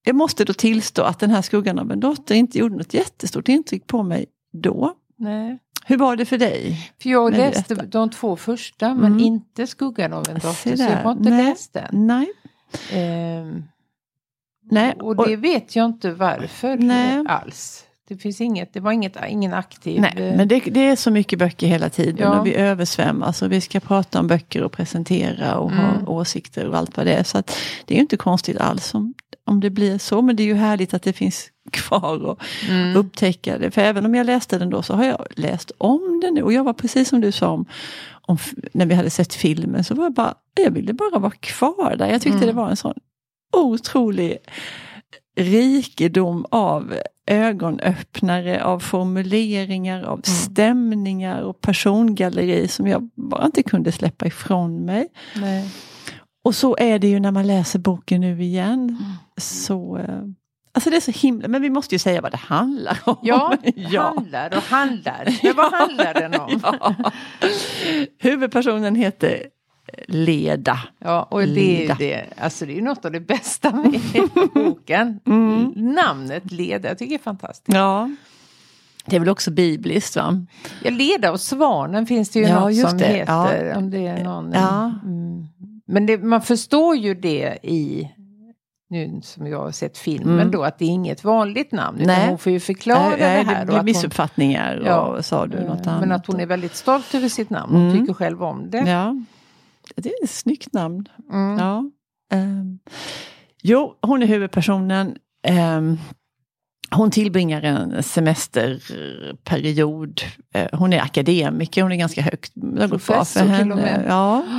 jag 0.04 0.16
måste 0.16 0.44
då 0.44 0.52
tillstå 0.52 1.02
att 1.02 1.18
den 1.18 1.30
här 1.30 1.42
Skuggan 1.42 1.78
av 1.78 1.92
en 1.92 2.00
dotter 2.00 2.34
inte 2.34 2.58
gjorde 2.58 2.76
något 2.76 2.94
jättestort 2.94 3.48
intryck 3.48 3.86
på 3.86 4.02
mig 4.02 4.26
då. 4.52 4.94
Nej. 5.16 5.58
Hur 5.86 5.96
var 5.98 6.16
det 6.16 6.24
för 6.24 6.38
dig? 6.38 6.90
För 7.02 7.10
jag 7.10 7.32
läste 7.32 7.74
berätta. 7.74 7.98
de 7.98 8.10
två 8.10 8.36
första 8.36 8.94
men 8.94 9.04
Mm. 9.12 9.18
inte 9.18 9.66
Skuggan 9.66 10.12
av 10.12 10.28
en 10.28 10.34
dotter. 10.34 10.76
Så 10.76 10.82
jag 10.82 10.96
har 10.96 11.12
inte 11.12 11.30
Nej. 11.30 11.44
läst 11.44 11.72
den. 11.72 12.06
Nej. 12.06 12.26
Ehm, 12.92 13.64
Nej. 14.70 14.94
och 15.00 15.26
det 15.28 15.36
vet 15.36 15.76
jag 15.76 15.86
inte 15.86 16.10
varför 16.12 16.76
Nej. 16.76 17.24
alls. 17.28 17.84
Det 18.08 18.16
finns 18.16 18.40
inget, 18.40 18.72
det 18.74 18.80
var 18.80 18.92
inget, 18.92 19.16
ingen 19.28 19.54
aktiv... 19.54 20.00
Nej, 20.00 20.14
eh, 20.16 20.36
men 20.36 20.48
det, 20.48 20.60
det 20.60 20.80
är 20.86 20.96
så 20.96 21.10
mycket 21.10 21.38
böcker 21.38 21.66
hela 21.66 21.90
tiden 21.90 22.16
Ja. 22.18 22.38
och 22.40 22.46
vi 22.46 22.54
översvämmas 22.54 23.42
och 23.42 23.52
vi 23.52 23.60
ska 23.60 23.80
prata 23.80 24.20
om 24.20 24.26
böcker 24.26 24.62
och 24.62 24.72
presentera 24.72 25.56
och 25.58 25.70
Mm. 25.72 25.84
ha 25.84 26.12
åsikter 26.12 26.68
och 26.68 26.76
allt 26.76 26.96
vad 26.96 27.06
det 27.06 27.12
är. 27.12 27.22
Så 27.24 27.38
att 27.38 27.56
det 27.84 27.94
är 27.94 27.96
ju 27.96 28.02
inte 28.02 28.16
konstigt 28.16 28.58
alls 28.58 28.94
om, 28.94 29.14
om 29.44 29.60
det 29.60 29.70
blir 29.70 29.98
så, 29.98 30.22
men 30.22 30.36
det 30.36 30.42
är 30.42 30.44
ju 30.44 30.54
härligt 30.54 30.94
att 30.94 31.02
det 31.02 31.12
finns 31.12 31.48
kvar 31.70 32.24
och 32.24 32.40
mm. 32.68 32.96
upptäcka 32.96 33.58
det. 33.58 33.70
För 33.70 33.80
även 33.80 34.06
om 34.06 34.14
jag 34.14 34.26
läste 34.26 34.58
den 34.58 34.70
då 34.70 34.82
så 34.82 34.94
har 34.94 35.04
jag 35.04 35.26
läst 35.36 35.72
om 35.78 36.20
den 36.22 36.34
nu. 36.34 36.42
Och 36.42 36.52
jag 36.52 36.64
var 36.64 36.72
precis 36.72 37.08
som 37.08 37.20
du 37.20 37.32
sa 37.32 37.48
om, 37.48 37.64
om 38.22 38.38
när 38.72 38.86
vi 38.86 38.94
hade 38.94 39.10
sett 39.10 39.34
filmen 39.34 39.84
så 39.84 39.94
var 39.94 40.04
jag 40.04 40.14
bara, 40.14 40.34
jag 40.54 40.70
ville 40.70 40.92
bara 40.92 41.18
vara 41.18 41.32
kvar 41.40 41.96
där. 41.96 42.06
Jag 42.06 42.22
tyckte 42.22 42.36
Mm. 42.36 42.46
det 42.46 42.52
var 42.52 42.70
en 42.70 42.76
sån 42.76 42.94
otrolig 43.52 44.38
rikedom 45.36 46.46
av 46.50 46.94
ögonöppnare, 47.26 48.64
av 48.64 48.78
formuleringar, 48.78 50.02
av 50.02 50.20
stämningar 50.24 51.42
och 51.42 51.60
persongalleri 51.60 52.68
som 52.68 52.86
jag 52.86 53.10
bara 53.14 53.46
inte 53.46 53.62
kunde 53.62 53.92
släppa 53.92 54.26
ifrån 54.26 54.84
mig. 54.84 55.08
Nej. 55.36 55.70
Och 56.44 56.54
så 56.54 56.76
är 56.76 56.98
det 56.98 57.08
ju 57.08 57.20
när 57.20 57.30
man 57.30 57.46
läser 57.46 57.78
boken 57.78 58.20
nu 58.20 58.42
igen. 58.42 59.04
Så, 59.36 59.98
eh, 59.98 60.22
alltså 60.80 60.90
det 60.90 60.96
är 60.96 61.12
så 61.12 61.26
himla, 61.26 61.48
men 61.48 61.62
vi 61.62 61.70
måste 61.70 61.94
ju 61.94 61.98
säga 61.98 62.20
vad 62.20 62.30
det 62.32 62.36
handlar 62.36 62.98
om. 63.04 63.16
Ja, 63.22 63.56
ja. 63.76 64.02
handlar 64.16 64.56
och 64.56 64.62
handlar. 64.62 65.38
Men 65.42 65.56
vad 65.56 65.72
handlar 65.72 66.14
den 66.14 66.40
om? 66.40 66.60
ja. 66.80 66.94
Huvudpersonen 68.18 68.94
heter 68.94 69.42
Leda. 70.08 70.78
Ja, 70.98 71.22
och 71.30 71.40
det 71.40 71.46
är 71.46 71.48
ju 71.48 71.78
Leda. 71.78 71.94
det, 71.98 72.24
alltså 72.38 72.66
det 72.66 72.78
är 72.78 72.82
något 72.82 73.04
av 73.04 73.12
det 73.12 73.20
bästa 73.20 73.72
med 73.72 74.00
boken. 74.54 75.20
Mm. 75.26 75.72
Namnet 75.76 76.52
Leda, 76.52 76.88
jag 76.88 76.98
tycker 76.98 77.10
det 77.10 77.16
är 77.16 77.22
fantastiskt. 77.22 77.76
Ja. 77.76 78.10
Det 79.06 79.16
är 79.16 79.20
väl 79.20 79.28
också 79.28 79.50
bibliskt 79.50 80.16
va? 80.16 80.46
Ja, 80.82 80.90
Leda 80.90 81.32
och 81.32 81.40
Svanen 81.40 82.06
finns 82.06 82.30
det 82.30 82.38
ju 82.38 82.46
Ja, 82.46 82.60
något 82.68 82.76
som 82.90 82.98
det. 82.98 83.04
heter. 83.04 83.64
Ja. 83.64 83.76
Om 83.76 83.90
det 83.90 84.06
är 84.06 84.24
någon. 84.24 84.52
Ja. 84.52 84.92
Mm. 85.04 85.46
Men 85.86 86.06
det, 86.06 86.18
man 86.18 86.42
förstår 86.42 86.96
ju 86.96 87.14
det 87.14 87.58
i, 87.62 88.10
nu 88.90 89.20
som 89.22 89.46
jag 89.46 89.58
har 89.58 89.70
sett 89.70 89.98
filmen 89.98 90.34
Mm. 90.34 90.50
då, 90.50 90.62
att 90.64 90.78
det 90.78 90.84
är 90.84 90.88
inget 90.88 91.24
vanligt 91.24 91.72
namn. 91.72 92.00
Utan 92.00 92.14
Nej. 92.14 92.28
hon 92.28 92.38
får 92.38 92.52
ju 92.52 92.60
förklara 92.60 93.08
Nej, 93.10 93.18
det 93.18 93.24
här. 93.26 93.60
det 93.60 93.66
blir 93.66 93.76
hon- 93.76 93.84
missuppfattningar 93.84 94.82
Ja. 94.84 95.00
och 95.00 95.24
sa 95.24 95.46
du 95.46 95.60
något 95.60 95.86
Eh, 95.86 95.92
annat. 95.92 96.00
Men 96.00 96.12
att 96.12 96.26
hon 96.26 96.40
är 96.40 96.46
väldigt 96.46 96.76
stolt 96.76 97.14
över 97.14 97.28
sitt 97.28 97.50
namn. 97.50 97.72
Hon 97.72 97.88
Mm. 97.90 98.00
tycker 98.00 98.14
själv 98.14 98.42
om 98.42 98.70
det. 98.70 98.78
Ja, 98.78 99.16
det 99.96 100.08
är 100.08 100.24
ett 100.24 100.30
snyggt 100.30 100.72
namn. 100.72 101.08
Mm. 101.32 101.58
Ja. 101.58 101.84
Ehm, 102.32 102.78
jo, 103.62 103.94
hon 104.02 104.22
är 104.22 104.26
huvudpersonen. 104.26 105.16
Ehm, 105.46 105.98
hon 106.90 107.10
tillbringar 107.10 107.62
en 107.62 108.02
semesterperiod. 108.02 110.20
Eh, 110.54 110.66
hon 110.72 110.92
är 110.92 111.00
akademiker, 111.00 111.82
hon 111.82 111.92
är 111.92 111.96
ganska 111.96 112.22
högt. 112.22 112.52
Det 112.54 112.86
gått 112.88 113.06
bra 113.06 113.24
för 113.24 113.40
henne. 113.46 114.04
Ja. 114.08 114.42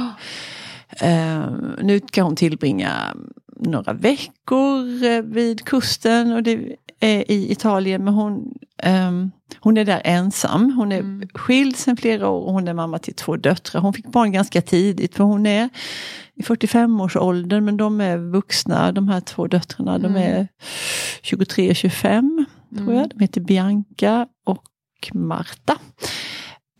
Ehm, 0.99 1.75
nu 1.81 1.99
ska 2.07 2.23
hon 2.23 2.35
tillbringa 2.35 3.15
några 3.59 3.93
veckor 3.93 5.03
eh, 5.03 5.21
vid 5.21 5.65
kusten 5.65 6.31
och 6.33 6.43
det 6.43 6.75
är 6.99 7.31
i 7.31 7.51
Italien. 7.51 8.03
Men 8.03 8.13
hon, 8.13 8.53
ehm, 8.77 9.31
hon 9.59 9.77
är 9.77 9.85
där 9.85 10.01
ensam. 10.03 10.71
Hon 10.73 10.91
är 10.91 10.99
Mm. 10.99 11.29
skild 11.33 11.75
sedan 11.77 11.97
flera 11.97 12.29
år 12.29 12.41
och 12.45 12.53
hon 12.53 12.67
är 12.67 12.73
mamma 12.73 12.99
till 12.99 13.13
två 13.13 13.35
döttrar. 13.37 13.81
Hon 13.81 13.93
fick 13.93 14.05
barn 14.07 14.31
ganska 14.31 14.61
tidigt 14.61 15.15
för 15.15 15.23
hon 15.23 15.45
är 15.45 15.69
i 16.35 16.41
45-årsåldern 16.43 17.65
men 17.65 17.77
de 17.77 18.01
är 18.01 18.17
vuxna 18.17 18.91
de 18.91 19.07
här 19.07 19.19
två 19.21 19.47
döttrarna. 19.47 19.97
De 19.99 20.05
Mm. 20.15 20.21
är 20.33 20.47
23-25 21.23 22.45
tror 22.77 22.93
jag. 22.93 22.97
Mm. 22.97 23.09
De 23.15 23.19
heter 23.19 23.41
Bianca 23.41 24.27
och 24.45 24.63
Marta. 25.13 25.77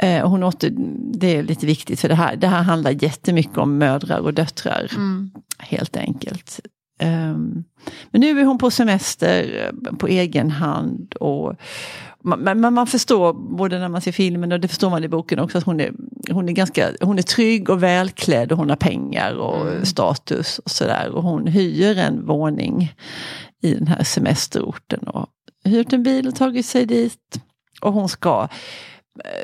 Eh, 0.01 0.29
hon 0.29 0.43
åter, 0.43 0.71
det 1.13 1.35
är 1.35 1.43
lite 1.43 1.65
viktigt 1.65 1.99
för 1.99 2.09
det 2.09 2.15
här, 2.15 2.35
det 2.35 2.47
här 2.47 2.61
handlar 2.61 3.03
jättemycket 3.03 3.57
om 3.57 3.77
mödrar 3.77 4.19
och 4.19 4.33
döttrar. 4.33 4.91
Mm. 4.95 5.31
Helt 5.57 5.97
enkelt. 5.97 6.59
Um, 7.03 7.63
men 8.11 8.21
nu 8.21 8.39
är 8.39 8.45
hon 8.45 8.57
på 8.57 8.71
semester 8.71 9.71
eh, 9.73 9.95
på 9.97 10.07
egen 10.07 10.51
hand. 10.51 11.13
Och 11.13 11.55
man, 12.23 12.61
man, 12.61 12.73
man, 12.73 12.87
förstår, 12.87 13.33
både 13.33 13.79
när 13.79 13.89
man 13.89 14.01
ser 14.01 14.11
filmen 14.11 14.51
och 14.51 14.59
det 14.59 14.67
förstår 14.67 14.89
man 14.89 15.03
i 15.03 15.07
boken 15.07 15.39
också, 15.39 15.57
att 15.57 15.63
hon 15.63 15.79
är, 15.79 15.91
hon 16.31 16.49
är, 16.49 16.53
ganska, 16.53 16.91
hon 17.01 17.17
är 17.17 17.23
trygg 17.23 17.69
och 17.69 17.83
välklädd 17.83 18.51
och 18.51 18.57
hon 18.57 18.69
har 18.69 18.77
pengar 18.77 19.33
och 19.33 19.67
mm. 19.67 19.85
status 19.85 20.59
och 20.59 20.71
sådär. 20.71 21.09
Och 21.09 21.23
hon 21.23 21.47
hyr 21.47 21.97
en 21.97 22.25
våning 22.25 22.93
i 23.61 23.73
den 23.73 23.87
här 23.87 24.03
semesterorten 24.03 24.99
och 24.99 25.29
hyrt 25.63 25.93
en 25.93 26.03
bil 26.03 26.27
och 26.27 26.35
tagit 26.35 26.65
sig 26.65 26.85
dit. 26.85 27.41
Och 27.81 27.93
hon 27.93 28.09
ska 28.09 28.47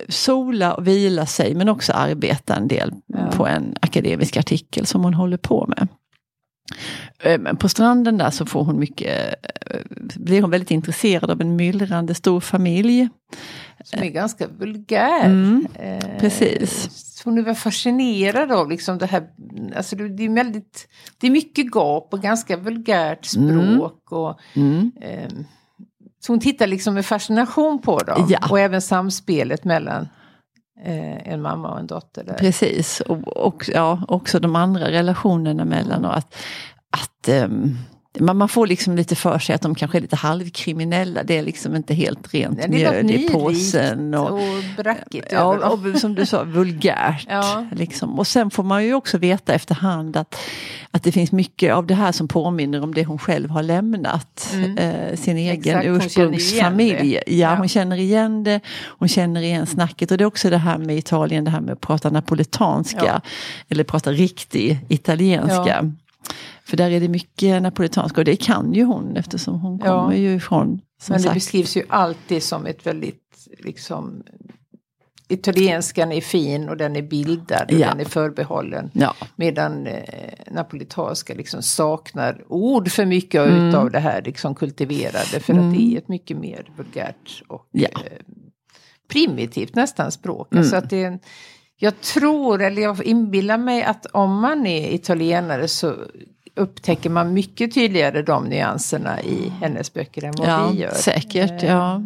sola 0.10 0.74
och 0.74 0.88
vila 0.88 1.26
sig 1.26 1.56
men 1.56 1.70
också 1.70 1.94
arbeta 1.94 2.56
en 2.56 2.68
del 2.68 2.94
ja. 3.08 3.32
på 3.32 3.48
en 3.48 3.76
akademisk 3.82 4.38
artikel 4.38 4.86
som 4.86 5.04
hon 5.04 5.14
håller 5.14 5.38
på 5.38 5.66
med. 5.68 5.88
Eh, 7.20 7.40
men 7.40 7.58
på 7.58 7.70
stranden 7.70 8.18
där 8.18 8.30
så 8.30 8.46
får 8.46 8.64
hon 8.64 8.80
mycket, 8.80 9.36
eh, 9.66 9.80
blir 10.16 10.42
hon 10.42 10.52
väldigt 10.52 10.72
intresserad 10.72 11.32
av 11.32 11.42
en 11.42 11.56
myllrande 11.56 12.16
stor 12.16 12.40
familj. 12.40 13.10
Som 13.84 14.04
är 14.04 14.10
ganska 14.10 14.48
vulgär. 14.48 15.26
Mm, 15.26 15.68
precis. 16.20 16.90
Hon 17.26 17.38
är 17.38 17.42
väl 17.42 17.56
fascinerad 17.56 18.52
av 18.52 18.70
liksom 18.70 18.98
det 18.98 19.06
här, 19.06 19.28
alltså 19.76 19.96
det 19.96 20.24
är, 20.26 20.36
väldigt, 20.36 20.88
det 21.18 21.28
är 21.28 21.32
mycket 21.32 21.66
gap 21.76 22.14
och 22.14 22.22
ganska 22.22 22.58
vulgärt 22.58 23.36
Mm. 23.36 23.76
språk. 23.76 24.12
Och, 24.12 24.30
eh, 25.02 25.32
så 26.20 26.32
hon 26.32 26.40
tittar 26.40 26.68
liksom 26.68 26.94
med 26.94 27.06
fascination 27.06 27.82
på 27.82 28.00
dem. 28.00 28.28
Ja. 28.30 28.40
Och 28.50 28.60
även 28.60 28.82
samspelet 28.82 29.64
mellan 29.64 30.08
eh, 30.86 31.34
en 31.34 31.42
mamma 31.42 31.72
och 31.72 31.80
en 31.80 31.88
dotter. 31.88 32.24
Där. 32.24 32.34
Precis, 32.34 33.02
och, 33.02 33.28
och 33.28 33.70
ja, 33.74 34.02
också 34.08 34.40
de 34.40 34.56
andra 34.56 34.92
relationerna 34.92 35.66
mellan 35.66 36.06
och 36.06 36.18
att, 36.18 36.36
att 36.92 37.44
um, 37.44 37.78
man, 38.20 38.38
man 38.38 38.50
får 38.50 38.68
liksom 38.68 38.96
lite 38.96 39.16
för 39.16 39.40
sig 39.40 39.56
att 39.56 39.62
de 39.62 39.76
kanske 39.76 39.98
är 39.98 40.02
lite 40.02 40.16
halvkriminella. 40.16 41.24
Det 41.24 41.38
är 41.38 41.44
liksom 41.44 41.76
inte 41.76 41.94
helt 41.94 42.34
rent 42.34 42.58
Nej, 42.58 42.70
mjöl 42.70 43.12
i 43.12 43.30
påsen. 43.30 44.14
Och, 44.14 44.32
och 44.32 44.40
brackigt 44.78 45.28
ja, 45.32 45.70
och 45.70 46.00
som 46.00 46.16
du 46.16 46.26
sa, 46.26 46.44
vulgärt. 46.44 47.26
Ja. 47.30 47.66
Liksom. 47.72 48.20
Och 48.20 48.28
sen 48.28 48.52
får 48.52 48.64
man 48.64 48.86
ju 48.86 48.94
också 48.94 49.18
veta 49.18 49.54
efterhand 49.54 50.18
att, 50.18 50.40
att 50.92 51.04
det 51.04 51.12
finns 51.12 51.32
mycket 51.32 51.74
av 51.74 51.88
det 51.88 51.96
här 51.96 52.12
som 52.12 52.28
påminner 52.28 52.84
om 52.84 52.94
det 52.94 53.06
hon 53.06 53.18
själv 53.20 53.50
har 53.50 53.64
lämnat. 53.64 54.56
Eh, 54.78 55.16
sin 55.16 55.38
egen 55.38 55.78
Mm. 55.78 55.96
Exakt, 55.96 56.18
ursprungsfamilj. 56.18 57.14
Ja, 57.14 57.22
Ja. 57.28 57.56
hon 57.56 57.68
känner 57.68 57.98
igen 57.98 58.44
det. 58.44 58.60
Hon 59.00 59.08
känner 59.08 59.42
igen 59.42 59.66
snacket. 59.66 60.12
Och 60.12 60.18
det 60.18 60.24
är 60.24 60.26
också 60.26 60.50
det 60.50 60.58
här 60.58 60.78
med 60.78 60.98
Italien, 60.98 61.44
det 61.44 61.52
här 61.52 61.62
med 61.62 61.74
att 61.74 61.82
prata 61.82 62.10
napoletanska. 62.10 63.06
Ja. 63.06 63.22
Eller 63.70 63.84
prata 63.84 64.12
riktig 64.12 64.80
italienska. 64.90 65.92
För 66.68 66.78
där 66.78 66.92
är 66.92 67.00
det 67.00 67.08
mycket 67.08 67.62
napoletanska 67.62 68.22
och 68.22 68.26
det 68.26 68.36
kan 68.36 68.74
ju 68.74 68.84
hon 68.84 69.18
eftersom 69.18 69.60
hon 69.60 69.82
Ja. 69.86 70.02
kommer 70.04 70.16
ju 70.18 70.34
ifrån 70.36 70.82
Men 71.08 71.18
det 71.18 71.24
sagt. 71.24 71.34
beskrivs 71.34 71.78
ju 71.78 71.84
alltid 71.90 72.44
som 72.44 72.66
ett 72.66 72.88
väldigt, 72.88 73.48
liksom, 73.60 74.24
italienskan 75.30 76.12
är 76.12 76.22
fin 76.22 76.70
och 76.70 76.78
den 76.78 76.96
är 76.96 77.02
bildad 77.02 77.66
och 77.72 77.80
Ja. 77.80 77.88
den 77.90 78.00
är 78.00 78.06
förbehållen. 78.06 78.92
Ja, 78.94 79.16
Medan 79.36 79.88
eh, 79.88 80.04
napolitanska 80.52 81.34
liksom 81.34 81.62
saknar 81.62 82.44
ord 82.48 82.90
för 82.92 83.06
mycket 83.06 83.48
Mm. 83.48 83.70
utav 83.70 83.92
det 83.92 84.00
här 84.00 84.22
liksom 84.22 84.56
kultiverade. 84.56 85.40
För 85.40 85.54
att 85.54 85.74
det 85.74 85.94
är 85.94 85.98
ett 85.98 86.08
mycket 86.08 86.38
mer 86.38 86.72
vulgärt 86.78 87.44
och 87.48 87.68
Ja. 87.72 87.88
eh, 88.06 88.18
primitivt 89.12 89.76
nästan 89.76 90.12
språk. 90.12 90.48
Mm. 90.52 90.62
Alltså 90.62 90.76
att 90.76 90.90
det 90.90 91.04
är 91.04 91.08
en, 91.08 91.20
jag 91.80 92.02
tror, 92.02 92.62
eller 92.62 92.82
jag 92.82 93.04
inbillar 93.04 93.58
mig 93.58 93.84
att 93.84 94.06
om 94.06 94.40
man 94.40 94.68
är 94.68 94.94
italienare 94.94 95.68
så 95.68 95.96
upptäcker 96.58 97.10
man 97.10 97.34
mycket 97.34 97.74
tydligare 97.74 98.22
de 98.22 98.44
nyanserna 98.44 99.22
i 99.22 99.50
hennes 99.62 99.94
böcker 99.94 100.24
än 100.26 100.34
vad 100.38 100.48
ja 100.48 100.70
vi 100.72 100.80
gör. 100.80 100.92
säkert. 100.92 101.64
Ja. 101.64 102.02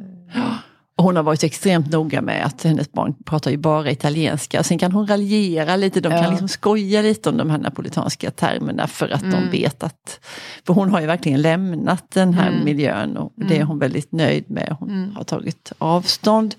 Hon 0.98 1.16
har 1.16 1.24
varit 1.24 1.44
extremt 1.44 1.92
noga 1.92 2.22
med 2.22 2.46
att 2.46 2.64
hennes 2.64 2.92
barn 2.92 3.16
pratar 3.26 3.52
ju 3.52 3.58
bara 3.58 3.92
italienska. 3.92 4.64
Sen 4.64 4.78
kan 4.80 4.92
hon 4.92 5.08
raljera 5.08 5.76
lite, 5.76 6.02
de 6.02 6.12
Ja. 6.12 6.22
kan 6.22 6.30
liksom 6.30 6.48
skoja 6.48 7.02
lite 7.02 7.30
om 7.30 7.38
de 7.38 7.50
här 7.50 7.58
napolitanska 7.58 8.32
termerna 8.32 8.88
för 8.88 9.10
att 9.10 9.22
de 9.22 9.34
Mm. 9.34 9.52
vet 9.52 9.84
att... 9.84 10.20
För 10.68 10.74
hon 10.74 10.90
har 10.90 11.02
ju 11.02 11.08
verkligen 11.08 11.42
lämnat 11.42 12.12
den 12.12 12.34
här 12.34 12.52
Mm. 12.52 12.66
miljön 12.66 13.18
och 13.18 13.34
det 13.36 13.58
är 13.58 13.64
hon 13.64 13.80
väldigt 13.80 14.12
nöjd 14.12 14.50
med. 14.50 14.76
Hon 14.80 14.90
Mm. 14.90 15.16
har 15.16 15.24
tagit 15.24 15.72
avstånd, 15.78 16.56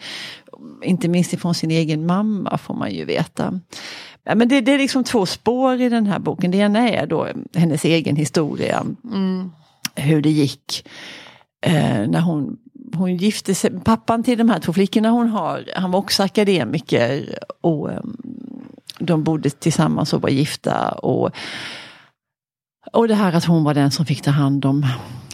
inte 0.83 1.09
minst 1.09 1.33
ifrån 1.33 1.55
sin 1.55 1.71
egen 1.71 2.07
mamma 2.07 2.59
får 2.59 2.75
man 2.75 2.93
ju 2.95 3.05
veta. 3.05 3.61
Ja, 4.25 4.35
men 4.35 4.49
det, 4.49 4.61
det 4.61 4.73
är 4.73 4.79
liksom 4.79 5.05
två 5.05 5.26
spår 5.26 5.81
i 5.81 5.88
den 5.88 6.07
här 6.07 6.19
boken. 6.19 6.50
Det 6.50 6.59
ena 6.59 6.88
är 6.88 7.07
då 7.07 7.29
hennes 7.55 7.85
egen 7.85 8.17
historia, 8.17 8.85
Mm. 9.05 9.52
hur 9.95 10.23
det 10.23 10.31
gick 10.31 10.88
eh, 11.67 12.07
när 12.09 12.21
hon, 12.21 12.57
hon 12.95 13.17
gifte 13.17 13.55
sig. 13.55 13.81
Pappan 13.81 14.23
till 14.23 14.38
de 14.38 14.50
här 14.50 14.61
två 14.61 14.73
flickorna 14.73 15.11
hon 15.11 15.29
har, 15.29 15.64
han 15.76 15.91
var 15.91 15.99
också 15.99 16.23
akademiker 16.23 17.38
och 17.61 17.93
eh, 17.93 18.00
de 18.99 19.23
bodde 19.25 19.50
tillsammans 19.50 20.12
och 20.12 20.23
var 20.23 20.31
gifta. 20.31 20.88
Och, 20.88 21.31
och 22.93 23.09
det 23.09 23.14
här 23.14 23.33
att 23.33 23.45
hon 23.45 23.64
var 23.64 23.75
den 23.75 23.91
som 23.91 24.07
fick 24.07 24.23
ta 24.23 24.31
hand 24.31 24.64
om 24.64 24.87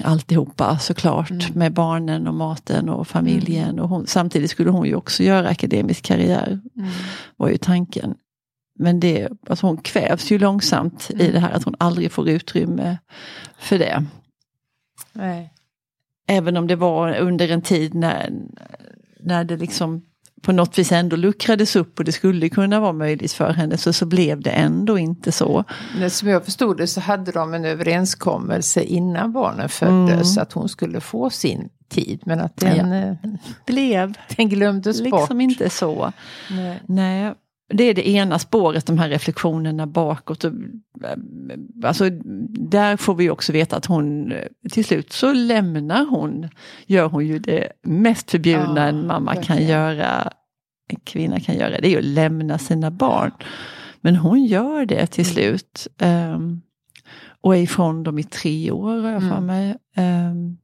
alltihopa 0.04 0.78
såklart. 0.78 1.30
Mm. 1.30 1.44
Med 1.54 1.72
barnen 1.72 2.28
och 2.28 2.34
maten 2.34 2.88
och 2.88 3.08
familjen. 3.08 3.78
Och 3.80 3.88
hon, 3.88 4.06
samtidigt 4.06 4.50
skulle 4.50 4.70
hon 4.70 4.86
ju 4.86 4.94
också 4.94 5.22
göra 5.22 5.48
akademisk 5.48 6.04
karriär. 6.04 6.60
Mm. 6.76 6.90
Var 7.36 7.48
ju 7.48 7.56
tanken. 7.56 8.14
Men 8.78 9.00
det, 9.00 9.28
alltså 9.48 9.66
hon 9.66 9.76
kvävs 9.76 10.30
ju 10.30 10.38
långsamt 10.38 11.10
i 11.10 11.20
Mm. 11.20 11.32
det 11.32 11.38
här 11.40 11.50
att 11.52 11.64
hon 11.64 11.74
aldrig 11.78 12.12
får 12.12 12.28
utrymme 12.28 12.98
för 13.58 13.78
det. 13.78 14.04
Nej. 15.12 15.52
Även 16.28 16.56
om 16.56 16.66
det 16.66 16.76
var 16.76 17.16
under 17.18 17.48
en 17.48 17.62
tid 17.62 17.94
när, 17.94 18.32
när 19.20 19.44
det 19.44 19.56
liksom 19.56 20.02
på 20.42 20.52
något 20.52 20.78
vis 20.78 20.92
ändå 20.92 21.16
luckrades 21.16 21.76
upp 21.76 21.98
och 21.98 22.04
det 22.04 22.12
skulle 22.12 22.48
kunna 22.48 22.80
vara 22.80 22.92
möjligt 22.92 23.32
för 23.32 23.52
henne 23.52 23.76
så, 23.78 23.92
så 23.92 24.06
blev 24.06 24.40
det 24.40 24.50
ändå 24.50 24.98
inte 24.98 25.32
så. 25.32 25.64
Men 25.98 26.10
som 26.10 26.28
jag 26.28 26.44
förstod 26.44 26.76
det 26.76 26.86
så 26.86 27.00
hade 27.00 27.32
de 27.32 27.54
en 27.54 27.64
överenskommelse 27.64 28.82
innan 28.82 29.32
barnen 29.32 29.68
föddes 29.68 30.36
Mm. 30.36 30.42
att 30.42 30.52
hon 30.52 30.68
skulle 30.68 31.00
få 31.00 31.30
sin 31.30 31.68
tid. 31.88 32.20
Men 32.26 32.40
att 32.40 32.56
den, 32.56 32.92
eh, 32.92 33.14
Blev 33.66 34.14
den 34.36 34.48
glömdes 34.48 35.02
bort. 35.04 35.20
liksom 35.20 35.40
inte 35.40 35.70
så. 35.70 36.12
Nej. 36.50 36.82
Nej, 36.86 37.34
det 37.68 37.84
är 37.84 37.94
det 37.94 38.08
ena 38.08 38.38
spåret, 38.38 38.86
de 38.86 38.98
här 38.98 39.08
reflektionerna 39.08 39.86
bakåt. 39.86 40.44
Eh, 40.44 40.52
alltså, 41.84 42.10
där 42.50 42.96
får 42.96 43.14
vi 43.14 43.30
också 43.30 43.52
veta 43.52 43.76
att 43.76 43.86
hon 43.86 44.32
eh, 44.32 44.44
till 44.70 44.84
slut 44.84 45.12
så 45.12 45.32
lämnar 45.32 46.04
hon, 46.04 46.48
gör 46.86 47.08
hon 47.08 47.26
ju 47.26 47.38
det 47.38 47.72
mest 47.82 48.30
förbjudna 48.30 48.80
Ja, 48.80 48.86
en 48.88 49.06
mamma 49.06 49.32
kan 49.34 49.40
verkligen. 49.56 49.70
göra, 49.70 50.32
en 50.88 51.00
kvinna 51.04 51.40
kan 51.40 51.54
göra, 51.56 51.80
det 51.80 51.94
är 51.94 51.98
att 51.98 52.04
lämna 52.04 52.58
sina 52.58 52.90
barn. 52.90 53.30
Men 54.00 54.16
hon 54.16 54.44
gör 54.44 54.86
det 54.86 55.06
till 55.06 55.24
Mm. 55.24 55.34
slut. 55.34 55.88
ehm, 56.00 56.60
och 57.40 57.56
är 57.56 57.60
ifrån 57.60 58.02
dem 58.02 58.18
i 58.18 58.22
tre 58.22 58.70
år 58.70 59.00
har 59.02 59.10
jag 59.10 59.22
för 59.22 59.28
Mm. 59.38 59.46
mig. 59.46 59.76
Ehm, 59.96 60.56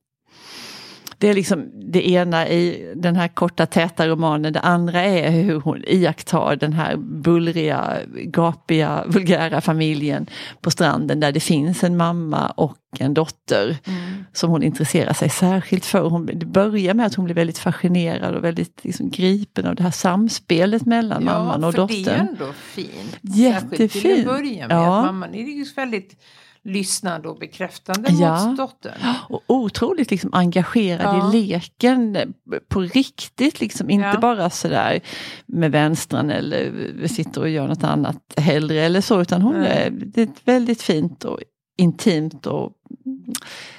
det 1.25 1.31
är 1.31 1.35
liksom 1.35 1.71
det 1.93 2.09
ena 2.11 2.49
i 2.49 2.93
den 2.97 3.16
här 3.16 3.28
korta 3.28 3.66
täta 3.66 4.09
romanen. 4.09 4.52
Det 4.52 4.61
andra 4.61 5.02
är 5.02 5.31
hur 5.31 5.61
hon 5.61 5.83
iakttar 5.87 6.57
den 6.57 6.73
här 6.73 6.97
bullriga, 6.97 7.97
gapiga, 8.14 9.04
vulgära 9.07 9.61
familjen 9.61 10.26
på 10.61 10.71
stranden 10.71 11.21
där 11.21 11.33
det 11.33 11.40
finns 11.40 11.85
en 11.85 11.97
mamma 11.97 12.47
och 12.47 12.76
en 12.99 13.14
dotter 13.14 13.76
Mm. 13.87 14.25
som 14.33 14.50
hon 14.50 14.62
intresserar 14.62 15.12
sig 15.12 15.31
särskilt 15.31 15.85
för. 15.85 16.09
Hon, 16.09 16.26
det 16.26 16.47
börjar 16.47 16.95
med 16.95 17.07
att 17.07 17.14
hon 17.14 17.25
blir 17.25 17.35
väldigt 17.35 17.59
fascinerad 17.59 18.35
och 18.35 18.45
väldigt 18.45 18.81
liksom 18.85 19.11
gripen 19.11 19.66
av 19.66 19.75
det 19.75 19.83
här 19.83 19.90
samspelet 19.90 20.87
mellan 20.87 21.25
mamman 21.25 21.64
och 21.64 21.73
för 21.73 21.81
dottern. 21.81 22.04
det 22.04 22.11
är 22.11 22.19
ändå 22.19 22.52
fint. 22.52 22.88
Särskilt 22.90 23.31
till 23.31 23.40
Jättefint. 23.40 24.19
att 24.19 24.25
börja 24.35 24.69
med. 24.69 24.76
Ja. 24.76 24.99
Att 24.99 25.04
mamman 25.04 25.35
är 25.35 25.43
ju 25.43 25.64
väldigt 25.76 26.16
lyssnande 26.64 27.28
och 27.28 27.38
bekräftande 27.38 28.09
Ja. 28.12 28.47
mot 28.47 28.56
dottern. 28.56 28.92
Och 29.28 29.40
otroligt 29.47 30.11
liksom 30.11 30.35
engagerad 30.35 31.16
Ja. 31.16 31.35
i 31.35 31.42
leken 31.42 32.35
på 32.68 32.80
riktigt, 32.80 33.61
liksom 33.61 33.90
inte 33.90 34.09
Ja. 34.14 34.21
bara 34.21 34.50
sådär 34.50 35.00
med 35.47 35.71
vänstran 35.73 36.30
eller 36.30 36.73
sitter 37.06 37.40
och 37.40 37.49
gör 37.49 37.68
något 37.68 37.85
annat 37.85 38.35
hellre 38.37 38.80
eller 38.80 39.00
så, 39.00 39.21
utan 39.21 39.42
hon 39.42 39.54
Nej. 39.61 39.68
är, 39.68 39.90
det 39.90 40.21
är 40.21 40.25
ett 40.25 40.40
väldigt 40.49 40.83
fint 40.83 41.25
och 41.25 41.38
intimt 41.78 42.47
och 42.47 42.73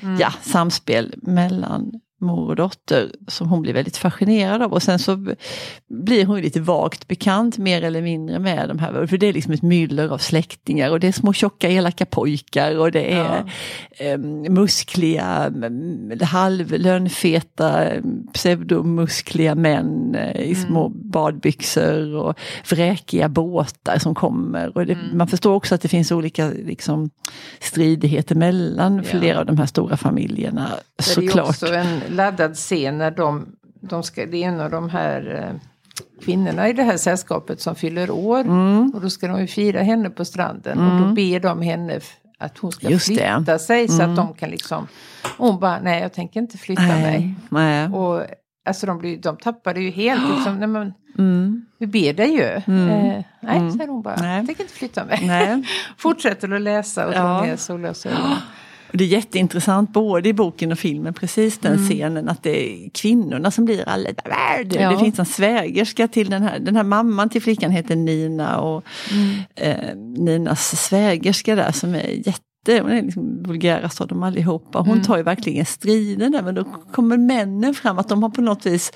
Mm. 0.01 0.17
ja, 0.19 0.33
samspel 0.41 1.13
mellan 1.17 1.91
mor 2.25 2.50
och 2.50 2.55
dotter 2.55 3.12
som 3.27 3.50
hon 3.50 3.62
blir 3.62 3.74
väldigt 3.74 3.98
fascinerad 3.98 4.62
av. 4.62 4.74
Och 4.74 4.84
sen 4.84 5.00
så 5.00 5.36
blir 5.88 6.25
hon 6.25 6.41
lite 6.41 6.62
vagt 6.62 7.08
bekant 7.08 7.58
mer 7.58 7.82
eller 7.82 8.01
mindre 8.01 8.39
med 8.39 8.70
de 8.70 8.79
här, 8.79 9.08
för 9.08 9.17
det 9.17 9.27
är 9.27 9.34
liksom 9.34 9.53
ett 9.53 9.62
myller 9.62 10.10
av 10.10 10.17
släktingar 10.17 10.91
och 10.91 11.00
det 11.00 11.08
är 11.08 11.12
små 11.12 11.34
tjocka 11.34 11.70
elaka 11.70 12.05
pojkar 12.05 12.77
och 12.77 12.91
det 12.91 13.13
är 13.13 13.46
ja. 13.98 14.05
eh, 14.05 14.17
muskliga, 14.50 15.53
halvlönfeta, 16.22 17.88
pseudomuskliga 18.34 19.55
män 19.55 20.15
eh, 20.15 20.41
i 20.41 20.53
mm. 20.53 20.65
små 20.67 20.89
badbyxor 20.89 22.15
och 22.15 22.39
vräkiga 22.70 23.29
båtar 23.29 24.00
som 24.00 24.15
kommer. 24.15 24.77
Och 24.77 24.86
det, 24.86 24.94
mm. 24.94 25.17
Man 25.17 25.27
förstår 25.27 25.53
också 25.53 25.75
att 25.75 25.82
det 25.82 25.88
finns 25.88 26.12
olika 26.12 26.50
liksom, 26.50 27.10
stridigheter 27.60 28.36
mellan 28.36 28.96
ja. 28.98 29.03
flera 29.03 29.39
av 29.39 29.46
de 29.46 29.58
här 29.58 29.65
stora 29.65 29.98
familjerna. 29.98 30.70
Såklart. 31.00 31.63
Laddad 32.15 32.55
scen 32.55 32.98
när 32.98 33.12
de, 33.12 33.45
de 33.81 34.03
ska, 34.03 34.25
det 34.25 34.43
är 34.43 34.48
en 34.48 34.60
av 34.60 34.72
de 34.72 34.89
här 34.89 35.43
eh, 35.43 35.62
kvinnorna 36.25 36.69
i 36.69 36.74
det 36.74 36.84
här 36.84 36.98
sällskapet 36.98 37.62
som 37.62 37.75
fyller 37.75 38.12
år. 38.12 38.39
Mm. 38.39 38.91
Och 38.95 39.01
då 39.01 39.10
ska 39.10 39.27
de 39.27 39.41
ju 39.41 39.48
fira 39.48 39.81
henne 39.81 40.10
på 40.10 40.25
stranden 40.25 40.77
mm. 40.77 40.91
och 40.91 40.98
då 40.98 41.03
mm. 41.03 41.15
ber 41.15 41.39
de 41.39 41.62
henne 41.62 42.00
att 42.39 42.57
hon 42.57 42.72
ska 42.72 42.89
Just 42.89 43.05
flytta 43.05 43.39
det. 43.39 43.60
sig 43.60 43.88
så 43.88 43.95
att 43.95 44.01
mm. 44.01 44.15
de 44.15 44.34
kan 44.34 44.50
liksom... 44.50 44.88
hon 45.38 45.60
bara, 45.60 45.79
nej 45.79 46.01
jag 46.01 46.13
tänker 46.13 46.39
inte 46.39 46.57
flytta 46.57 46.81
nej. 46.81 47.01
mig. 47.01 47.36
Nej. 47.50 47.88
Och 47.88 48.25
Alltså 48.65 48.86
de, 48.86 48.98
blir, 48.98 49.17
de 49.17 49.38
tappade 49.38 49.81
ju 49.81 49.89
helt 49.89 50.22
liksom, 50.36 50.60
nej 50.60 50.67
men, 50.67 50.93
mm. 51.17 51.65
vi 51.77 51.88
ber 51.88 52.13
dig 52.13 52.29
ju. 52.29 52.62
Mm. 52.67 52.89
Eh, 52.89 53.24
nej, 53.39 53.57
mm. 53.57 53.72
säger 53.72 53.88
hon 53.88 54.01
bara, 54.01 54.15
nej. 54.15 54.38
jag 54.38 54.45
tänker 54.45 54.63
inte 54.63 54.74
flytta 54.74 55.05
mig. 55.05 55.24
Nej. 55.27 55.63
Fortsätter 55.98 56.53
att 56.53 56.62
läsa 56.62 57.07
och 57.07 57.13
ja. 57.13 57.19
dra 57.19 57.41
ner 57.41 57.55
solglasögonen. 57.55 58.38
Det 58.95 59.03
är 59.03 59.07
jätteintressant 59.07 59.93
både 59.93 60.29
i 60.29 60.33
boken 60.33 60.71
och 60.71 60.79
filmen, 60.79 61.13
precis 61.13 61.57
den 61.57 61.73
mm. 61.73 61.85
scenen 61.85 62.29
att 62.29 62.43
det 62.43 62.85
är 62.85 62.89
kvinnorna 62.89 63.51
som 63.51 63.65
blir 63.65 63.89
alla 63.89 64.09
det, 64.65 64.79
ja. 64.79 64.91
det 64.91 64.99
finns 64.99 65.19
en 65.19 65.25
svägerska 65.25 66.07
till 66.07 66.29
den 66.29 66.43
här, 66.43 66.59
den 66.59 66.75
här 66.75 66.83
mamman 66.83 67.29
till 67.29 67.41
flickan 67.41 67.71
heter 67.71 67.95
Nina 67.95 68.59
och 68.59 68.83
mm. 69.11 69.39
eh, 69.55 69.95
Ninas 70.23 70.85
svägerska 70.85 71.55
där 71.55 71.71
som 71.71 71.95
är 71.95 72.27
jätte 72.27 72.41
hon 72.67 72.91
är 72.91 73.01
liksom 73.01 73.43
vulgärast 73.43 74.01
av 74.01 74.07
dem 74.07 74.23
allihopa. 74.23 74.79
Hon 74.79 74.91
mm. 74.91 75.03
tar 75.03 75.17
ju 75.17 75.23
verkligen 75.23 75.65
striden 75.65 76.31
där 76.31 76.41
men 76.41 76.55
då 76.55 76.63
kommer 76.91 77.17
männen 77.17 77.73
fram 77.73 77.99
att 77.99 78.09
de 78.09 78.23
har 78.23 78.29
på 78.29 78.41
något 78.41 78.65
vis, 78.65 78.91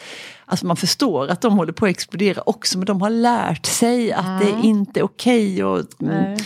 alltså 0.46 0.66
man 0.66 0.78
förstår 0.78 1.28
att 1.28 1.42
de 1.42 1.58
håller 1.58 1.74
på 1.74 1.86
att 1.86 1.92
explodera 1.92 2.42
också 2.46 2.78
men 2.78 2.86
de 2.86 3.02
har 3.02 3.10
lärt 3.10 3.66
sig 3.66 4.12
att 4.12 4.42
mm. 4.42 4.62
det 4.62 4.68
inte 4.68 5.00
är 5.00 5.04
okej. 5.04 5.64
Okay 5.64 6.38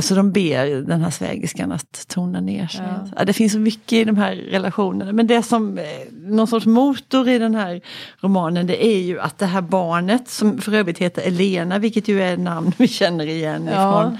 så 0.00 0.14
de 0.14 0.32
ber 0.32 0.82
den 0.82 1.00
här 1.00 1.10
svägerskan 1.10 1.72
att 1.72 2.08
tona 2.08 2.40
ner 2.40 2.66
sig. 2.66 2.84
Ja. 2.88 3.08
Ja, 3.16 3.24
det 3.24 3.32
finns 3.32 3.52
så 3.52 3.58
mycket 3.58 3.92
i 3.92 4.04
de 4.04 4.16
här 4.16 4.36
relationerna. 4.36 5.12
Men 5.12 5.26
det 5.26 5.42
som 5.42 5.78
eh, 5.78 5.84
någon 6.12 6.46
sorts 6.46 6.66
motor 6.66 7.28
i 7.28 7.38
den 7.38 7.54
här 7.54 7.80
romanen 8.20 8.66
det 8.66 8.86
är 8.86 8.98
ju 8.98 9.20
att 9.20 9.38
det 9.38 9.46
här 9.46 9.60
barnet 9.60 10.28
som 10.28 10.58
för 10.58 10.74
övrigt 10.74 10.98
heter 10.98 11.22
Elena, 11.22 11.78
vilket 11.78 12.08
ju 12.08 12.22
är 12.22 12.34
ett 12.34 12.40
namn 12.40 12.72
vi 12.78 12.88
känner 12.88 13.26
igen 13.26 13.68
ja. 13.72 13.72
ifrån, 13.72 14.18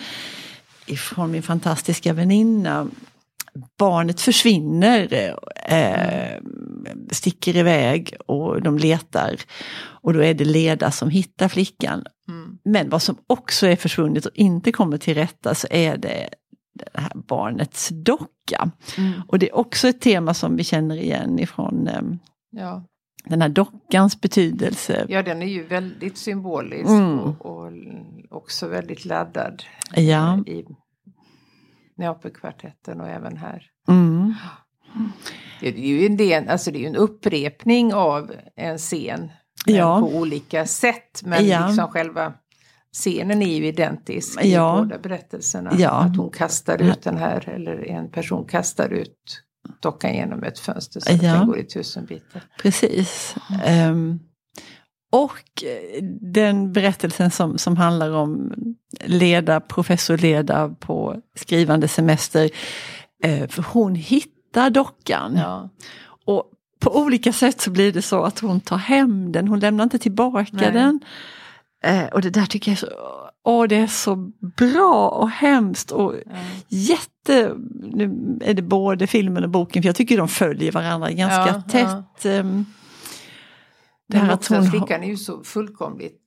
ifrån 0.87 1.31
min 1.31 1.43
fantastiska 1.43 2.13
väninna. 2.13 2.89
Barnet 3.79 4.21
försvinner, 4.21 5.35
eh, 5.67 6.41
sticker 7.11 7.57
iväg 7.57 8.15
och 8.27 8.63
de 8.63 8.79
letar. 8.79 9.37
Och 9.75 10.13
då 10.13 10.25
är 10.25 10.35
det 10.35 10.45
Leda 10.45 10.91
som 10.91 11.11
hittar 11.11 11.49
flickan. 11.49 12.05
Men 12.65 12.89
vad 12.89 13.03
som 13.03 13.17
också 13.27 13.67
är 13.67 13.77
försvunnet 13.77 14.27
och 14.27 14.33
inte 14.35 14.73
kommer 14.73 14.99
till 14.99 15.15
rätta 15.15 15.55
så 15.55 15.67
är 15.71 15.97
det 15.97 16.29
det 16.75 17.01
här 17.01 17.13
barnets 17.15 17.89
docka. 17.89 18.71
Mm. 18.99 19.13
Och 19.29 19.39
det 19.39 19.49
är 19.49 19.57
också 19.57 19.89
ett 19.89 20.01
tema 20.01 20.35
som 20.35 20.57
vi 20.57 20.65
känner 20.65 20.97
igen 20.97 21.39
ifrån 21.39 21.89
um, 21.99 22.19
ja. 22.51 22.85
den 23.25 23.43
här 23.43 23.49
dockans 23.49 24.21
betydelse. 24.21 25.07
Ja 25.09 25.23
den 25.23 25.43
är 25.43 25.47
ju 25.47 25.67
väldigt 25.67 26.19
symbolisk 26.19 26.89
mm. 26.89 27.19
och, 27.19 27.47
och, 27.47 27.73
också 28.31 28.69
väldigt 28.69 29.05
laddad 29.05 29.63
ja. 29.95 30.39
i 30.47 30.65
Neapelkvartetten 31.97 33.01
och 33.01 33.09
även 33.09 33.37
här. 33.37 33.63
Mm. 33.89 34.35
Det 35.61 35.69
är 35.69 35.73
ju 35.73 36.07
en, 36.07 36.17
del, 36.17 36.49
alltså 36.49 36.71
det 36.71 36.85
är 36.85 36.89
en 36.89 36.97
upprepning 36.97 37.95
av 37.95 38.33
en 38.57 38.79
scen 38.79 39.31
ja. 39.67 40.01
på 40.01 40.17
olika 40.17 40.67
sätt. 40.67 41.23
Men 41.25 41.47
ja. 41.47 41.67
liksom 41.67 41.89
själva 41.89 42.33
scenen 42.93 43.43
är 43.43 43.57
ju 43.57 43.67
identisk 43.67 44.45
i 44.45 44.57
båda 44.57 44.99
berättelserna. 44.99 45.73
Ja. 45.79 45.91
Att 45.91 46.17
hon 46.17 46.31
kastar 46.31 46.83
ut 46.83 47.03
den 47.03 47.17
här, 47.17 47.49
eller 47.49 47.89
en 47.89 48.11
person 48.11 48.45
kastar 48.45 48.89
ut 48.89 49.43
dockan 49.81 50.15
genom 50.15 50.43
ett 50.43 50.59
fönster 50.59 51.01
så 51.01 51.13
att 51.13 51.21
den 51.21 51.47
går 51.47 51.59
i 51.59 51.65
tusen 51.65 52.05
bitar. 52.05 52.43
Precis. 52.63 53.35
Um, 53.91 54.21
och 55.13 55.65
den 56.21 56.73
berättelsen 56.73 57.31
som, 57.31 57.59
som 57.59 57.77
handlar 57.77 58.11
om 58.11 58.53
Leda, 59.05 59.61
professor 59.61 60.19
Leda 60.19 60.69
på 60.69 61.17
skrivande 61.35 61.89
semester. 61.89 62.51
Uh, 63.27 63.47
för 63.47 63.63
hon 63.63 63.95
hittar 63.95 64.71
dockan. 64.71 65.37
Ja. 65.37 65.71
Och 66.27 66.45
på 66.81 66.97
olika 66.97 67.33
sätt 67.33 67.61
så 67.61 67.71
blir 67.71 67.93
det 67.93 68.03
så 68.03 68.23
att 68.23 68.39
hon 68.39 68.61
tar 68.61 68.77
hem 68.77 69.33
den, 69.33 69.49
hon 69.49 69.61
lämnar 69.61 69.85
inte 69.85 69.99
tillbaka 69.99 70.47
Nej. 70.53 70.73
den. 70.73 71.01
Eh, 71.83 72.05
och 72.07 72.21
det 72.21 72.31
där 72.31 72.47
tycker 72.47 72.71
jag 72.71 72.77
är 72.77 72.87
så, 72.87 72.89
åh, 73.45 73.67
det 73.69 73.77
är 73.77 73.87
så 73.87 74.17
bra 74.57 75.09
och 75.09 75.31
hemskt 75.31 75.91
och 75.91 76.15
ja. 76.27 76.33
jätte, 76.69 77.55
nu 77.81 78.39
är 78.45 78.55
det 78.55 78.63
både 78.63 79.07
filmen 79.07 79.45
och 79.45 79.51
boken, 79.51 79.83
för 79.83 79.89
jag 79.89 79.97
tycker 79.97 80.17
de 80.17 80.29
följer 80.29 80.73
varandra 80.73 81.11
ganska 81.11 81.49
ja, 81.49 81.63
tätt. 81.71 82.25
Ja. 82.25 82.41
Um, 82.41 82.67
det 84.09 84.19
här 84.19 84.33
att 84.33 84.47
hon 84.47 84.71
flickan 84.71 85.03
är 85.03 85.09
ju 85.09 85.17
så 85.17 85.45
fullkomligt 85.45 86.19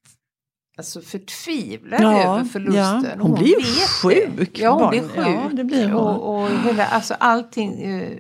alltså 0.78 1.02
förtvivlad 1.02 2.02
ja, 2.02 2.24
över 2.24 2.44
förlusten. 2.44 3.04
Ja, 3.04 3.10
hon, 3.12 3.22
hon 3.22 3.40
blir 3.40 3.48
ju 3.48 3.88
sjuk. 4.02 4.56
Det. 4.56 4.62
Ja, 4.62 4.72
hon 4.72 4.90
blir 4.90 5.02
sjuk. 5.02 5.28
Ja, 5.28 5.50
det 5.54 5.64
blir 5.64 5.90
hon. 5.90 6.02
Och, 6.02 6.44
och 6.44 6.50
hela, 6.50 6.86
alltså 6.86 7.14
allting 7.14 7.82
eh, 7.82 8.18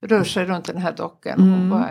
rör 0.00 0.24
sig 0.24 0.44
runt 0.44 0.64
den 0.64 0.76
här 0.76 0.92
dockan. 0.96 1.40
Hon 1.40 1.54
mm. 1.54 1.70
bara 1.70 1.90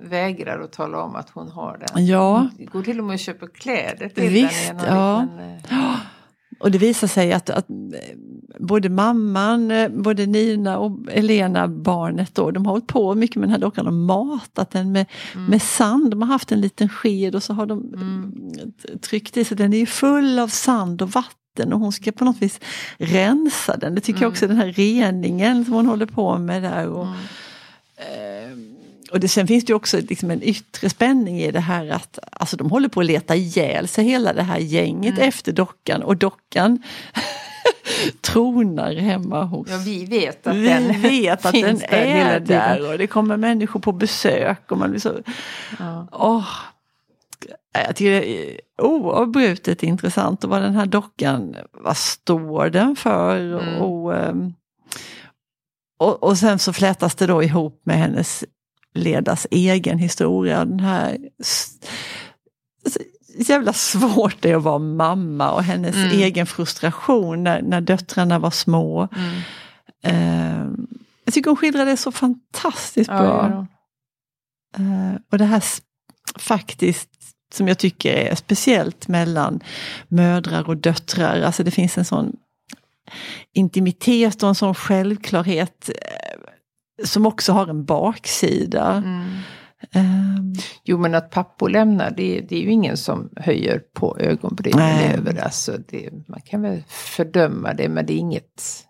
vägrar 0.00 0.60
att 0.60 0.72
tala 0.72 1.02
om 1.02 1.16
att 1.16 1.30
hon 1.30 1.48
har 1.48 1.78
den. 1.86 2.06
Ja. 2.06 2.48
Hon 2.56 2.66
går 2.66 2.82
till 2.82 2.98
och 2.98 3.04
med 3.04 3.14
och 3.14 3.20
köper 3.20 3.46
kläder 3.46 4.08
till 4.08 4.28
Visst, 4.28 4.68
den. 4.68 4.96
Ja. 4.96 5.20
Liten, 5.20 5.78
eh... 5.78 5.96
Och 6.60 6.70
det 6.70 6.78
visar 6.78 7.06
sig 7.06 7.32
att, 7.32 7.50
att, 7.50 7.66
både 8.58 8.88
mamman, 8.88 9.70
eh, 9.70 9.88
både 9.88 10.26
Nina 10.26 10.78
och 10.78 10.98
Elena, 11.10 11.68
barnet 11.68 12.34
då, 12.34 12.50
de 12.50 12.66
har 12.66 12.72
hållit 12.72 12.86
på 12.86 13.14
mycket 13.14 13.36
med 13.36 13.48
den 13.48 13.52
här 13.52 13.60
dockan 13.60 13.86
och 13.86 13.92
matat 13.92 14.70
den 14.70 14.92
med, 14.92 15.06
mm. 15.34 15.46
med 15.46 15.62
sand. 15.62 16.10
De 16.10 16.22
har 16.22 16.28
haft 16.28 16.52
en 16.52 16.60
liten 16.60 16.88
sked 16.88 17.34
och 17.34 17.42
så 17.42 17.52
har 17.52 17.66
de 17.66 17.94
mm. 17.94 18.32
tryckt 19.00 19.36
i 19.36 19.44
sig. 19.44 19.56
Den 19.56 19.72
är 19.72 19.78
ju 19.78 19.86
full 19.86 20.38
av 20.38 20.48
sand 20.48 21.02
och 21.02 21.10
vatten 21.10 21.72
och 21.72 21.80
hon 21.80 21.92
ska 21.92 22.12
på 22.12 22.24
något 22.24 22.42
vis 22.42 22.60
rensa 22.98 23.76
den. 23.76 23.94
Det 23.94 24.00
tycker 24.00 24.18
mm. 24.18 24.22
jag 24.22 24.30
också 24.30 24.46
den 24.46 24.56
här 24.56 24.72
reningen 24.72 25.64
som 25.64 25.74
hon 25.74 25.86
håller 25.86 26.06
på 26.06 26.38
med 26.38 26.62
där. 26.62 26.88
Och, 26.88 27.06
mm. 27.06 27.16
eh, 27.96 28.69
och 29.12 29.20
det, 29.20 29.28
sen 29.28 29.46
finns 29.46 29.64
det 29.64 29.74
också 29.74 29.96
liksom 29.96 30.30
en 30.30 30.42
yttre 30.42 30.90
spänning 30.90 31.40
i 31.40 31.50
det 31.50 31.60
här 31.60 31.88
att 31.88 32.18
alltså 32.32 32.56
de 32.56 32.70
håller 32.70 32.88
på 32.88 33.00
att 33.00 33.06
leta 33.06 33.36
ihjäl 33.36 33.88
sig 33.88 34.04
hela 34.04 34.32
det 34.32 34.42
här 34.42 34.58
gänget 34.58 35.14
mm. 35.14 35.28
efter 35.28 35.52
dockan 35.52 36.02
och 36.02 36.16
dockan 36.16 36.82
tronar 38.20 38.94
hemma 38.94 39.44
hos... 39.44 39.68
Ja, 39.70 39.78
vi 39.84 40.04
vet 40.04 40.46
att 40.46 40.56
vi 40.56 40.68
den 40.68 41.00
vet 41.00 41.46
att 41.46 41.52
den 41.60 41.82
är 41.88 42.40
där 42.40 42.92
och 42.92 42.98
det 42.98 43.06
kommer 43.06 43.36
människor 43.36 43.80
på 43.80 43.92
besök 43.92 44.72
och 44.72 44.78
man 44.78 44.90
blir 44.90 45.00
så... 45.00 45.12
Ja. 45.78 46.06
Oh, 46.12 46.46
jag 47.72 47.96
tycker 47.96 48.10
det 48.10 48.52
är 48.52 48.60
oavbrutet 48.78 49.82
intressant 49.82 50.44
och 50.44 50.50
vad 50.50 50.62
den 50.62 50.74
här 50.74 50.86
dockan, 50.86 51.56
vad 51.72 51.96
står 51.96 52.70
den 52.70 52.96
för? 52.96 53.38
Mm. 53.38 53.82
Och, 53.82 54.16
ehm, 54.16 54.54
och, 55.98 56.22
och 56.22 56.38
sen 56.38 56.58
så 56.58 56.72
flätas 56.72 57.14
det 57.14 57.26
då 57.26 57.42
ihop 57.42 57.82
med 57.84 57.98
hennes 57.98 58.44
Ledas 58.94 59.46
egen 59.50 59.98
historia. 59.98 60.64
Den 60.64 60.80
här 60.80 61.18
jävla 63.38 63.72
svårt 63.72 64.36
det 64.40 64.50
är 64.50 64.56
att 64.56 64.62
vara 64.62 64.78
mamma 64.78 65.50
och 65.50 65.62
hennes 65.62 65.96
mm. 65.96 66.10
egen 66.10 66.46
frustration 66.46 67.44
när, 67.44 67.62
när 67.62 67.80
döttrarna 67.80 68.38
var 68.38 68.50
små. 68.50 69.08
Mm. 69.16 69.34
Uh, 70.06 70.70
jag 71.24 71.34
tycker 71.34 71.50
hon 71.50 71.56
skildrar 71.56 71.86
det 71.86 71.96
så 71.96 72.12
fantastiskt 72.12 73.10
ja, 73.10 73.18
bra. 73.18 73.66
Ja. 74.76 74.82
Uh, 74.82 75.14
och 75.32 75.38
det 75.38 75.44
här 75.44 75.64
faktiskt 76.38 77.08
som 77.54 77.68
jag 77.68 77.78
tycker 77.78 78.12
är 78.12 78.34
speciellt 78.34 79.08
mellan 79.08 79.60
mödrar 80.08 80.68
och 80.68 80.76
döttrar. 80.76 81.42
Alltså 81.42 81.64
det 81.64 81.70
finns 81.70 81.98
en 81.98 82.04
sån 82.04 82.36
intimitet 83.52 84.42
och 84.42 84.48
en 84.48 84.54
sån 84.54 84.74
självklarhet 84.74 85.90
som 87.04 87.26
också 87.26 87.52
har 87.52 87.66
en 87.66 87.84
baksida. 87.84 88.92
Mm. 88.92 89.38
Um. 89.94 90.54
Jo 90.84 90.98
men 90.98 91.14
att 91.14 91.30
pappor 91.30 91.68
lämnar 91.68 92.10
det, 92.10 92.40
det, 92.40 92.56
är 92.56 92.60
ju 92.62 92.70
ingen 92.70 92.96
som 92.96 93.30
höjer 93.36 93.82
på 93.94 94.18
ögonbrynen 94.18 95.14
över. 95.14 95.44
Alltså 95.44 95.78
det, 95.88 96.28
man 96.28 96.40
kan 96.40 96.62
väl 96.62 96.82
fördöma 96.88 97.74
det 97.74 97.88
men 97.88 98.06
det 98.06 98.12
är 98.12 98.18
inget... 98.18 98.86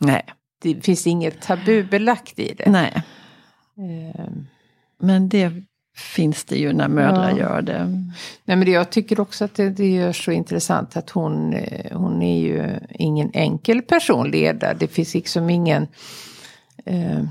Nej. 0.00 0.24
Det 0.62 0.84
finns 0.84 1.06
inget 1.06 1.42
tabubelagt 1.42 2.38
i 2.38 2.54
det. 2.58 2.70
Nej. 2.70 3.02
Eh, 3.78 4.26
Men 4.98 5.28
det 5.28 5.52
finns 5.96 6.44
det 6.44 6.56
ju 6.56 6.72
när 6.72 6.88
mödrar 6.88 7.30
Ja. 7.30 7.38
gör 7.38 7.62
det. 7.62 7.84
Nej, 8.44 8.56
men 8.56 8.64
det, 8.64 8.70
jag 8.70 8.90
tycker 8.90 9.20
också 9.20 9.44
att 9.44 9.54
det, 9.54 9.70
det 9.70 9.90
gör 9.90 10.12
så 10.12 10.32
intressant 10.32 10.96
att 10.96 11.10
hon, 11.10 11.52
eh, 11.52 11.98
hon 11.98 12.22
är 12.22 12.40
ju 12.40 12.78
ingen 12.90 13.30
enkel 13.34 13.82
person 13.82 14.30
ledare. 14.30 14.76
Det 14.78 14.88
finns 14.88 15.14
liksom 15.14 15.50
ingen... 15.50 15.86
Eh, 16.86 17.22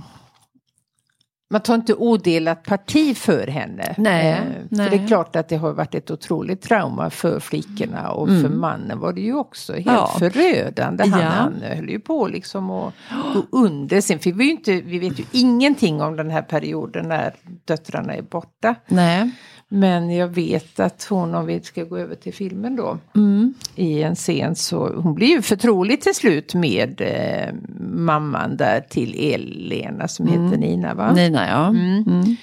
man 1.52 1.62
tar 1.62 1.76
inte 1.76 1.94
odelat 1.94 2.64
parti 2.64 3.18
för 3.18 3.48
henne. 3.48 3.96
Nej, 3.98 4.32
Eh, 4.32 4.44
nej. 4.70 4.90
För 4.90 4.98
det 4.98 5.04
är 5.04 5.08
klart 5.08 5.36
att 5.36 5.50
det 5.50 5.56
har 5.58 5.74
varit 5.74 5.96
ett 5.96 6.12
otroligt 6.12 6.62
trauma 6.62 7.10
för 7.10 7.40
flickorna 7.40 8.12
och 8.12 8.28
för 8.28 8.50
mannen 8.50 9.00
var 9.00 9.14
det 9.14 9.22
ju 9.22 9.34
också 9.36 9.74
helt 9.74 9.88
Mm. 9.88 10.00
Ja. 10.00 10.16
förödande. 10.20 11.08
Han, 11.08 11.22
Ja. 11.22 11.28
han 11.28 11.62
höll 11.76 11.90
ju 11.90 12.00
på 12.00 12.28
liksom 12.28 12.72
att 12.72 12.94
gå 13.34 13.44
under. 13.58 14.02
Sen 14.02 14.20
fick 14.20 14.36
vi 14.36 14.44
ju 14.44 14.52
inte, 14.52 14.82
vi 14.82 15.00
vet 15.00 15.20
ju 15.20 15.24
ingenting 15.32 16.02
om 16.02 16.16
den 16.16 16.30
här 16.30 16.42
perioden 16.42 17.08
när 17.08 17.34
döttrarna 17.66 18.14
är 18.14 18.22
borta. 18.22 18.76
Nej. 18.88 19.32
Men 19.72 20.16
jag 20.16 20.28
vet 20.28 20.80
att 20.80 21.08
hon, 21.10 21.36
om 21.36 21.46
vi 21.46 21.62
ska 21.62 21.84
gå 21.84 21.98
över 21.98 22.16
till 22.16 22.34
filmen 22.34 22.76
då, 22.76 22.98
Mm. 23.16 23.54
i 23.76 24.04
en 24.04 24.16
scen 24.16 24.56
så 24.56 24.94
hon 24.96 25.14
blir 25.14 25.28
ju 25.28 25.42
förtrolig 25.42 26.02
till 26.02 26.16
slut 26.16 26.54
med 26.54 27.02
eh, 27.02 27.54
mamman 27.96 28.58
där 28.58 28.82
till 28.90 29.34
Elena 29.34 30.08
som 30.08 30.28
heter 30.28 30.58
Nina 30.58 30.94
va? 30.94 31.14
Nina 31.14 31.48
ja. 31.50 31.68
Mm. 31.68 32.36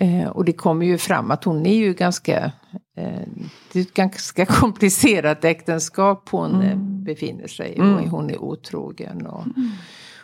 Eh, 0.00 0.28
och 0.28 0.44
det 0.44 0.52
kommer 0.52 0.86
ju 0.86 0.98
fram 0.98 1.30
att 1.30 1.44
hon 1.44 1.66
är 1.66 1.74
ju 1.76 1.94
ganska, 1.94 2.44
eh, 2.96 3.20
det 3.72 3.78
är 3.78 3.82
ett 3.82 3.94
ganska 3.94 4.46
komplicerat 4.60 5.44
äktenskap 5.44 6.28
hon 6.30 6.62
eh, 6.62 6.76
befinner 6.78 7.46
sig 7.46 7.74
i. 7.76 7.80
Och 7.80 8.10
hon 8.10 8.30
är 8.30 8.38
otrogen. 8.42 9.26
Och 9.26 9.44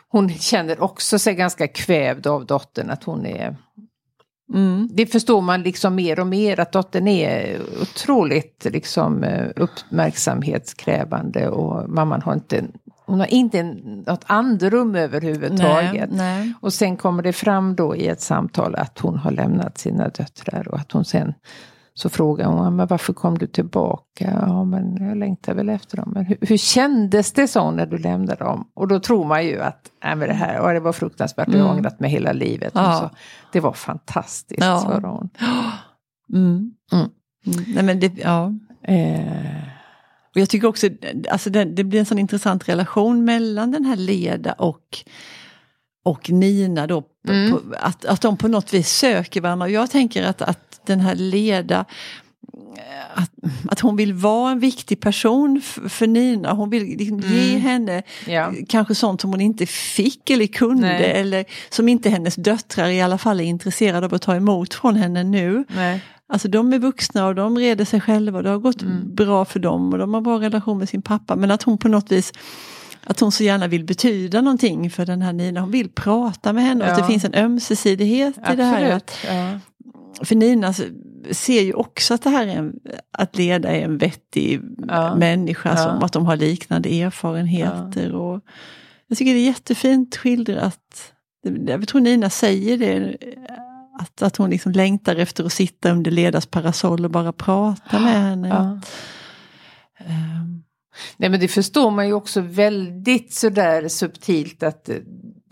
Hon 0.09 0.28
känner 0.28 0.83
också 0.83 1.18
sig 1.18 1.35
ganska 1.35 1.68
kvävd 1.68 2.26
av 2.26 2.46
dottern, 2.46 2.90
att 2.90 3.05
hon 3.05 3.26
är 3.26 3.57
Mm. 4.54 4.88
det 4.92 5.06
förstår 5.06 5.40
man 5.40 5.62
liksom 5.62 5.94
mer 5.94 6.20
och 6.20 6.26
mer 6.26 6.60
att 6.60 6.72
dottern 6.72 7.08
är 7.08 7.60
otroligt 7.82 8.66
liksom 8.70 9.24
eh, 9.24 9.46
uppmärksamhetskrävande 9.56 11.48
och 11.48 11.88
mamman 11.90 12.22
har 12.22 12.32
inte, 12.34 12.64
hon 13.06 13.18
har 13.20 13.26
inte 13.26 13.58
en- 13.58 14.04
något 14.06 14.24
andrum 14.26 14.94
överhuvudtaget. 14.94 16.10
Nej, 16.10 16.38
nej. 16.38 16.52
Och 16.60 16.72
sen 16.72 16.96
kommer 16.96 17.22
det 17.22 17.32
fram 17.32 17.74
då 17.76 17.96
i 17.96 18.08
ett 18.08 18.20
samtal 18.20 18.74
att 18.74 18.98
hon 18.98 19.16
har 19.18 19.30
lämnat 19.30 19.78
sina 19.78 20.08
döttrar 20.08 20.68
och 20.68 20.78
att 20.78 20.92
hon 20.92 21.04
sen 21.04 21.34
så 21.94 22.09
frågar 22.09 22.46
hon, 22.46 22.76
men 22.76 22.87
varför 22.87 23.12
kom 23.12 23.38
du 23.38 23.46
tillbaka? 23.46 24.38
Ja, 24.46 24.64
men 24.64 24.96
jag 25.09 25.16
längtar 25.16 25.55
väl 25.55 25.68
efter 25.68 25.96
dem. 25.96 26.11
Men 26.14 26.24
hur, 26.24 26.37
hur 26.40 26.57
kändes 26.57 27.33
det 27.33 27.48
så 27.48 27.70
när 27.70 27.87
du 27.87 27.98
lämnade 27.98 28.44
dem? 28.44 28.68
Och 28.74 28.88
då 28.88 29.00
tror 29.00 29.24
man 29.24 29.44
ju 29.46 29.61
att, 29.61 29.90
nej 30.05 30.16
men 30.16 30.28
det 30.28 30.35
här, 30.35 30.55
ja, 30.55 30.72
det 30.72 30.81
var 30.81 30.92
fruktansvärt, 30.92 31.48
jag 31.52 31.64
har 31.64 31.70
ångrat 31.74 32.00
mig 32.00 32.11
hela 32.11 32.33
livet. 32.33 32.72
Ja. 32.74 32.88
Och 33.05 33.11
så, 33.11 33.16
det 33.52 33.61
var 33.61 33.72
fantastiskt, 33.72 34.61
Ja. 34.61 34.78
sa 34.81 35.09
hon. 35.09 35.31
Mm. 36.33 36.72
Mm. 36.92 37.09
Mm. 37.46 37.64
Nej, 37.74 37.85
men 37.85 38.00
det, 38.00 38.12
ja. 38.18 38.52
Eh, 38.83 39.62
Och 40.35 40.40
jag 40.40 40.48
tycker 40.48 40.68
också 40.68 40.88
alltså 41.31 41.50
det, 41.50 41.64
det 41.64 41.85
blir 41.85 42.00
en 42.00 42.07
sån 42.07 42.18
intressant 42.18 42.68
relation 42.68 43.24
mellan 43.24 43.70
den 43.70 43.85
här 43.85 43.96
Leda 43.96 44.52
och, 44.52 44.98
och 46.05 46.31
Nina 46.31 46.87
då. 46.87 47.02
Mm. 47.28 47.50
på, 47.52 47.59
att, 47.81 48.05
att 48.05 48.20
de 48.20 48.37
på 48.37 48.48
något 48.48 48.74
vis 48.74 48.88
söker 48.88 49.40
varandra. 49.40 49.64
Och 49.64 49.70
jag 49.70 49.90
tänker 49.90 50.26
att, 50.26 50.42
att 50.42 50.71
den 50.86 51.00
här 51.00 51.14
Leda 51.14 51.84
att, 53.14 53.30
att 53.70 53.80
hon 53.80 53.96
vill 53.96 54.12
vara 54.14 54.50
en 54.52 54.60
viktig 54.60 55.00
person 55.00 55.60
för, 55.88 56.06
Nina. 56.06 56.52
Hon 56.52 56.70
vill 56.70 56.82
liksom 56.82 57.20
ge 57.20 57.58
henne 57.58 58.02
ja. 58.26 58.52
kanske 58.68 58.94
sånt 58.94 59.20
som 59.20 59.30
hon 59.30 59.40
inte 59.40 59.66
fick 59.66 60.30
eller 60.30 60.46
kunde 60.46 60.86
Nej. 60.86 61.10
eller 61.10 61.44
som 61.70 61.88
inte 61.88 62.10
hennes 62.10 62.34
döttrar 62.36 62.88
i 62.88 63.00
alla 63.02 63.18
fall 63.18 63.40
är 63.40 63.44
intresserade 63.44 64.06
av 64.06 64.14
att 64.14 64.22
ta 64.22 64.34
emot 64.36 64.74
från 64.74 64.96
henne 64.96 65.22
nu. 65.24 65.64
Nej. 65.68 66.00
Alltså 66.28 66.48
de 66.48 66.72
är 66.72 66.78
vuxna 66.78 67.26
och 67.26 67.34
de 67.34 67.58
reder 67.58 67.84
sig 67.84 68.00
själva 68.00 68.38
och 68.38 68.44
det 68.44 68.50
har 68.50 68.58
gått 68.58 68.82
Mm. 68.82 69.14
bra 69.14 69.44
för 69.44 69.58
dem 69.60 69.92
och 69.92 69.98
de 69.98 70.14
har 70.14 70.20
bra 70.20 70.40
relation 70.40 70.78
med 70.78 70.88
sin 70.88 71.02
pappa. 71.02 71.36
Men 71.36 71.50
att 71.50 71.62
hon 71.62 71.78
på 71.78 71.88
något 71.88 72.12
vis, 72.12 72.32
att 73.04 73.20
hon 73.20 73.32
så 73.32 73.44
gärna 73.44 73.66
vill 73.66 73.84
betyda 73.84 74.40
någonting 74.40 74.90
för 74.90 75.06
den 75.06 75.22
här 75.22 75.32
Nina. 75.32 75.60
Hon 75.60 75.70
vill 75.70 75.88
prata 75.88 76.52
med 76.52 76.64
henne 76.64 76.84
och 76.84 76.90
att 76.92 76.98
Ja. 76.98 77.04
det 77.04 77.12
finns 77.12 77.24
en 77.24 77.34
ömsesidighet 77.34 78.36
i 78.52 78.56
det 78.56 78.64
här. 78.64 78.90
Att, 78.90 78.92
Absolut. 79.02 79.36
Ja. 79.36 79.58
För 80.20 80.35
Nina 80.35 80.75
ser 81.31 81.62
ju 81.62 81.72
också 81.75 82.14
att 82.14 82.22
det 82.22 82.31
här 82.31 82.46
är 82.46 82.57
en, 82.57 82.72
att 83.18 83.37
leda 83.37 83.68
är 83.68 83.81
en 83.85 83.98
vettig 83.98 84.61
Ja. 84.88 85.14
människa, 85.16 85.68
Ja. 85.70 85.77
som 85.77 86.03
att 86.03 86.12
de 86.12 86.27
har 86.27 86.37
liknande 86.37 87.01
erfarenheter. 87.03 88.14
Och 88.14 88.40
jag 89.07 89.18
tycker 89.18 89.35
det 89.35 89.40
är 89.40 89.46
jättefint 89.46 90.16
skildrat. 90.16 91.12
Jag 91.66 91.88
tror 91.88 92.01
Nina 92.01 92.31
säger 92.31 92.79
det, 92.79 93.16
att, 94.01 94.22
att 94.22 94.37
hon 94.37 94.51
liksom 94.51 94.72
längtar 94.72 95.16
efter 95.16 95.44
att 95.44 95.53
sitta 95.53 95.90
under 95.90 96.11
Ledas 96.11 96.46
parasoll 96.46 97.05
och 97.05 97.11
bara 97.11 97.33
prata 97.33 97.98
med 98.01 98.12
henne. 98.22 98.48
Ja. 98.48 98.81
Ehm, 100.05 100.62
Nej 101.16 101.31
men 101.31 101.40
det 101.40 101.48
förstår 101.48 101.90
man 101.90 102.07
ju 102.07 102.12
också 102.12 102.40
väldigt 102.40 103.33
sådär 103.35 103.88
subtilt 103.88 104.62
att 104.62 104.90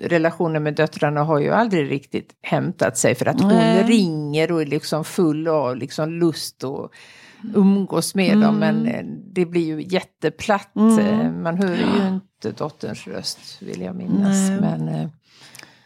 relationen 0.01 0.63
med 0.63 0.75
döttrarna 0.75 1.23
har 1.25 1.39
ju 1.39 1.51
aldrig 1.51 1.91
riktigt 1.91 2.31
hämtat 2.43 2.99
sig 2.99 3.15
för 3.15 3.27
att 3.27 3.41
hon 3.41 3.53
Nej. 3.53 3.85
ringer 3.85 4.53
och 4.53 4.63
är 4.63 4.67
liksom 4.67 5.05
full 5.05 5.49
av 5.49 5.77
liksom 5.77 6.13
lust 6.13 6.65
och 6.65 6.93
umgås 7.55 8.15
med 8.15 8.39
dem 8.39 8.59
men 8.59 8.87
eh, 8.87 9.05
det 9.35 9.47
blir 9.47 9.67
ju 9.67 9.83
jätteplatt. 9.83 10.77
Mm. 10.77 10.99
Eh, 10.99 11.33
Man 11.33 11.57
hör 11.57 11.77
ju 11.77 12.09
inte 12.09 12.51
dotterns 12.65 13.07
röst 13.07 13.39
vill 13.63 13.81
jag 13.81 13.97
minnas. 13.97 14.51
Nej. 14.51 14.61
Men, 14.61 14.89
eh, 14.89 15.09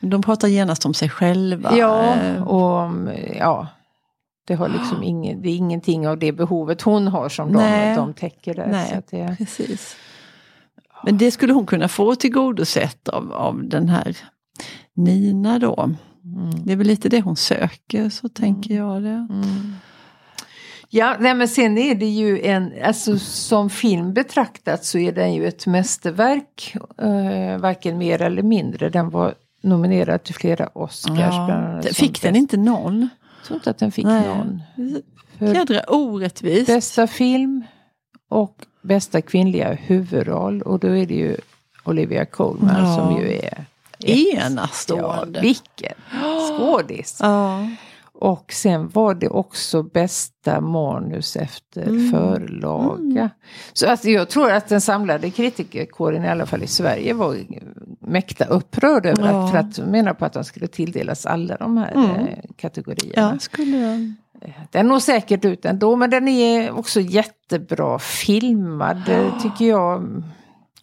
de 0.00 0.22
pratar 0.22 0.48
genast 0.48 0.87
om 0.87 0.94
sig 0.94 1.09
själva. 1.09 1.77
ja, 1.77 2.16
och 2.40 2.83
mm, 2.83 3.14
ja. 3.38 3.66
Det, 4.46 4.55
har 4.55 4.68
liksom 4.68 5.03
ingen, 5.03 5.42
det 5.42 5.48
är 5.48 5.57
ingenting 5.57 6.09
av 6.09 6.18
det 6.18 6.33
behovet 6.33 6.83
hon 6.83 7.09
har 7.09 7.29
som 7.29 7.53
de, 7.53 7.94
de 7.96 8.14
täcker 8.14 8.55
där. 8.55 8.66
Nej. 8.66 8.90
Så 8.90 8.96
att 8.96 9.11
det, 9.11 9.35
Precis. 9.38 9.96
Men 11.05 11.19
det 11.19 11.31
skulle 11.31 11.53
hon 11.53 11.67
kunna 11.67 11.88
få 11.88 12.14
tillgodosett 12.14 13.09
av, 13.09 13.33
av 13.33 13.69
den 13.69 13.88
här 13.88 14.17
Nina 14.97 15.59
då. 15.59 15.75
mm. 15.83 16.64
Det 16.64 16.73
är 16.73 16.77
väl 16.77 16.87
lite 16.87 17.09
det 17.09 17.21
hon 17.21 17.37
söker, 17.37 18.09
så 18.11 18.29
tänker 18.29 18.75
jag 18.75 19.03
det. 19.03 19.09
Mm. 19.31 19.73
Ja, 20.88 21.17
nej, 21.21 21.35
men 21.35 21.49
sen 21.49 21.79
är 21.79 21.95
det 21.95 22.07
ju 22.07 22.43
en, 22.47 22.73
alltså 22.85 23.19
som 23.19 23.71
film 23.71 24.12
betraktat 24.14 24.85
så 24.85 24.99
är 24.99 25.12
den 25.12 25.35
ju 25.35 25.47
ett 25.47 25.67
mästerverk. 25.67 26.77
Eh, 26.99 27.59
varken 27.61 27.99
mer 27.99 28.23
eller 28.23 28.43
mindre. 28.43 28.88
Den 28.90 29.11
var 29.11 29.35
nominerad 29.62 30.23
till 30.25 30.35
flera 30.35 30.67
Oscars. 30.75 31.14
bland 31.17 31.31
Ja, 31.53 31.55
annat 31.55 31.87
fick 31.97 32.23
den 32.23 32.33
bäst- 32.33 32.38
inte 32.40 32.57
någon? 32.57 33.01
Jag 33.38 33.47
tror 33.47 33.57
inte 33.57 33.71
att 33.71 33.79
den 33.79 33.93
fick 33.93 34.05
Nej. 34.05 34.29
någon. 34.29 34.62
För 35.38 35.47
Jädra 35.55 35.81
orättvist. 35.88 36.67
bästa 36.67 37.07
film 37.07 37.64
och 38.31 38.57
bästa 38.85 39.20
kvinnliga 39.20 39.73
huvudroll. 39.73 40.62
Och 40.62 40.79
då 40.79 40.88
är 40.88 41.07
det 41.07 41.14
ju 41.14 41.37
Olivia 41.85 42.25
Colman 42.25 42.85
Ja. 42.85 42.97
som 42.97 43.20
ju 43.23 43.33
är 43.38 43.64
Enastående. 43.99 45.38
Ja, 45.38 45.42
vilken 45.42 45.94
skådis! 46.59 47.18
Ja. 47.23 47.68
Och 48.12 48.53
sen 48.53 48.88
var 48.88 49.14
det 49.14 49.29
också 49.29 49.83
bästa 49.83 50.61
manus 50.61 51.37
efter 51.37 51.83
Mm. 51.83 52.11
förlaga. 52.11 53.31
Så 53.73 53.90
att 53.90 54.05
jag 54.05 54.29
tror 54.29 54.51
att 54.53 54.68
den 54.68 54.81
samlade 54.81 55.31
kritikerkåren, 55.31 56.25
i 56.25 56.29
alla 56.29 56.47
fall 56.47 56.62
i 56.62 56.66
Sverige, 56.66 57.12
var 57.14 57.37
mäkta 58.01 58.44
upprörd 58.44 59.07
över 59.07 59.29
Ja. 59.29 59.44
att, 59.44 59.51
för 59.51 59.59
att 59.59 59.77
de 59.77 59.83
menar 59.83 60.14
på 60.14 60.25
att 60.25 60.33
de 60.33 60.44
skulle 60.44 60.66
tilldelas 60.66 61.27
alla 61.27 61.57
de 61.57 61.77
här 61.77 61.92
Mm. 61.94 62.11
eh, 62.11 62.38
kategorierna. 62.57 63.31
ja, 63.33 63.38
skulle 63.38 63.77
jag. 63.77 64.12
Den 64.70 64.88
når 64.88 64.98
säkert 64.98 65.44
ut 65.44 65.64
ändå, 65.64 65.96
men 65.96 66.11
den 66.11 66.28
är 66.28 66.78
också 66.78 67.00
jättebra 67.00 67.98
filmad, 67.98 69.09
eh, 69.09 69.38
tycker 69.42 69.64
jag. 69.68 70.22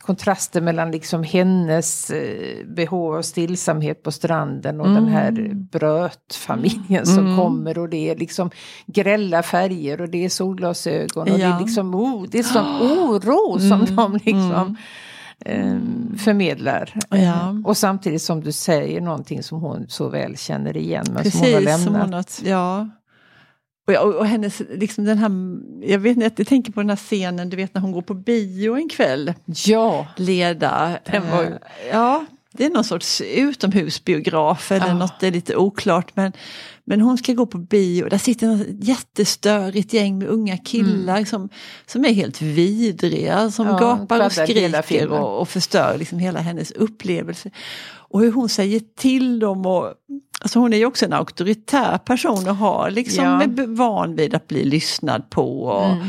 Kontrasten 0.02 0.66
mellan 0.66 0.92
liksom 0.92 1.24
hennes 1.24 2.10
eh, 2.10 2.66
behov 2.68 3.16
av 3.16 3.22
stillsamhet 3.22 4.04
på 4.04 4.12
stranden 4.12 4.82
och 4.82 4.88
den 4.90 5.08
här 5.08 5.52
brötfamiljen 5.54 7.06
som 7.06 7.26
Mm. 7.26 7.38
kommer 7.38 7.78
och 7.78 7.90
det 7.90 8.10
är 8.10 8.16
liksom 8.16 8.52
grälla 8.86 9.44
färger 9.44 10.02
och 10.02 10.10
det 10.10 10.26
är 10.26 10.30
solglasögon 10.30 11.32
och 11.32 11.38
det 11.38 11.44
Ja. 11.44 11.56
är 11.56 11.60
liksom 11.64 11.96
oh, 11.96 12.26
det 12.32 12.40
är 12.40 12.44
sån 12.44 12.66
oro 12.82 13.60
som 13.60 13.82
Mm. 13.82 13.96
de 13.96 14.20
liksom 14.24 14.76
eh, 15.46 15.78
förmedlar. 16.18 16.94
Ja. 17.10 17.56
Och 17.66 17.78
samtidigt 17.78 18.22
som 18.22 18.42
du 18.42 18.52
säger 18.52 19.02
någonting 19.02 19.44
som 19.44 19.60
hon 19.62 19.86
så 19.88 20.10
väl 20.10 20.38
känner 20.38 20.78
igen 20.78 21.06
men 21.14 21.32
som 21.32 21.40
hon 21.42 21.54
har 21.54 21.60
Precis, 21.62 21.84
som 21.84 21.94
lämnat. 21.94 22.40
hon 22.42 22.54
har, 22.54 22.60
ja. 22.60 22.90
Och, 23.92 23.96
jag- 23.96 24.16
och 24.16 24.26
hennes, 24.28 24.62
liksom 24.70 25.06
den 25.06 25.18
här, 25.18 25.32
jag 25.92 26.00
vet 26.00 26.18
inte, 26.18 26.34
jag 26.42 26.48
tänker 26.48 26.72
på 26.72 26.80
den 26.80 26.90
här 26.90 26.98
scenen, 26.98 27.50
du 27.50 27.58
vet 27.58 27.74
när 27.74 27.82
hon 27.82 27.92
går 27.92 28.02
på 28.02 28.14
bio 28.14 28.76
en 28.76 28.90
kväll. 28.90 29.34
Ja, 29.66 30.08
Leda. 30.18 30.98
Var 31.12 31.44
eh, 31.44 31.50
Ja, 31.92 32.26
det 32.54 32.66
är 32.66 32.70
någon 32.70 32.84
sorts 32.84 33.22
utomhusbiograf 33.22 34.72
eller 34.72 34.88
Ja. 34.88 34.94
något, 34.94 35.20
det 35.20 35.28
är 35.28 35.32
lite 35.32 35.56
oklart. 35.56 36.12
Men, 36.16 36.32
men 36.86 37.02
hon 37.02 37.18
ska 37.18 37.34
gå 37.34 37.46
på 37.46 37.58
bio, 37.58 38.10
där 38.10 38.18
sitter 38.18 38.62
ett 38.62 38.68
jättestörigt 38.88 39.94
gäng 39.94 40.18
med 40.18 40.28
unga 40.28 40.58
killar 40.58 41.24
som, 41.26 41.50
som 41.86 42.06
är 42.06 42.14
helt 42.14 42.42
vidriga, 42.42 43.52
som 43.52 43.68
Mm. 43.68 43.78
Ja, 43.82 43.88
gapar 43.96 44.26
och 44.26 44.32
skriker 44.32 45.08
och, 45.12 45.42
och 45.42 45.50
förstör 45.50 45.98
liksom 45.98 46.20
hela 46.20 46.40
hennes 46.40 46.72
upplevelse. 46.72 47.52
Och 47.94 48.22
hur 48.22 48.32
hon 48.32 48.50
säger 48.50 48.82
till 48.98 49.40
dem 49.40 49.66
och 49.66 49.94
Alltså 50.42 50.60
hon 50.60 50.74
är 50.74 50.78
ju 50.78 50.86
också 50.86 51.06
en 51.06 51.14
auktoritär 51.14 51.98
person 51.98 52.48
och 52.50 52.56
har 52.56 52.90
liksom 52.92 53.26
Ja. 53.26 53.66
van 53.68 54.16
vid 54.16 54.36
att 54.36 54.48
bli 54.48 54.64
lyssnad 54.66 55.30
på. 55.30 55.62
Och 55.64 55.86
Mm. 55.86 56.08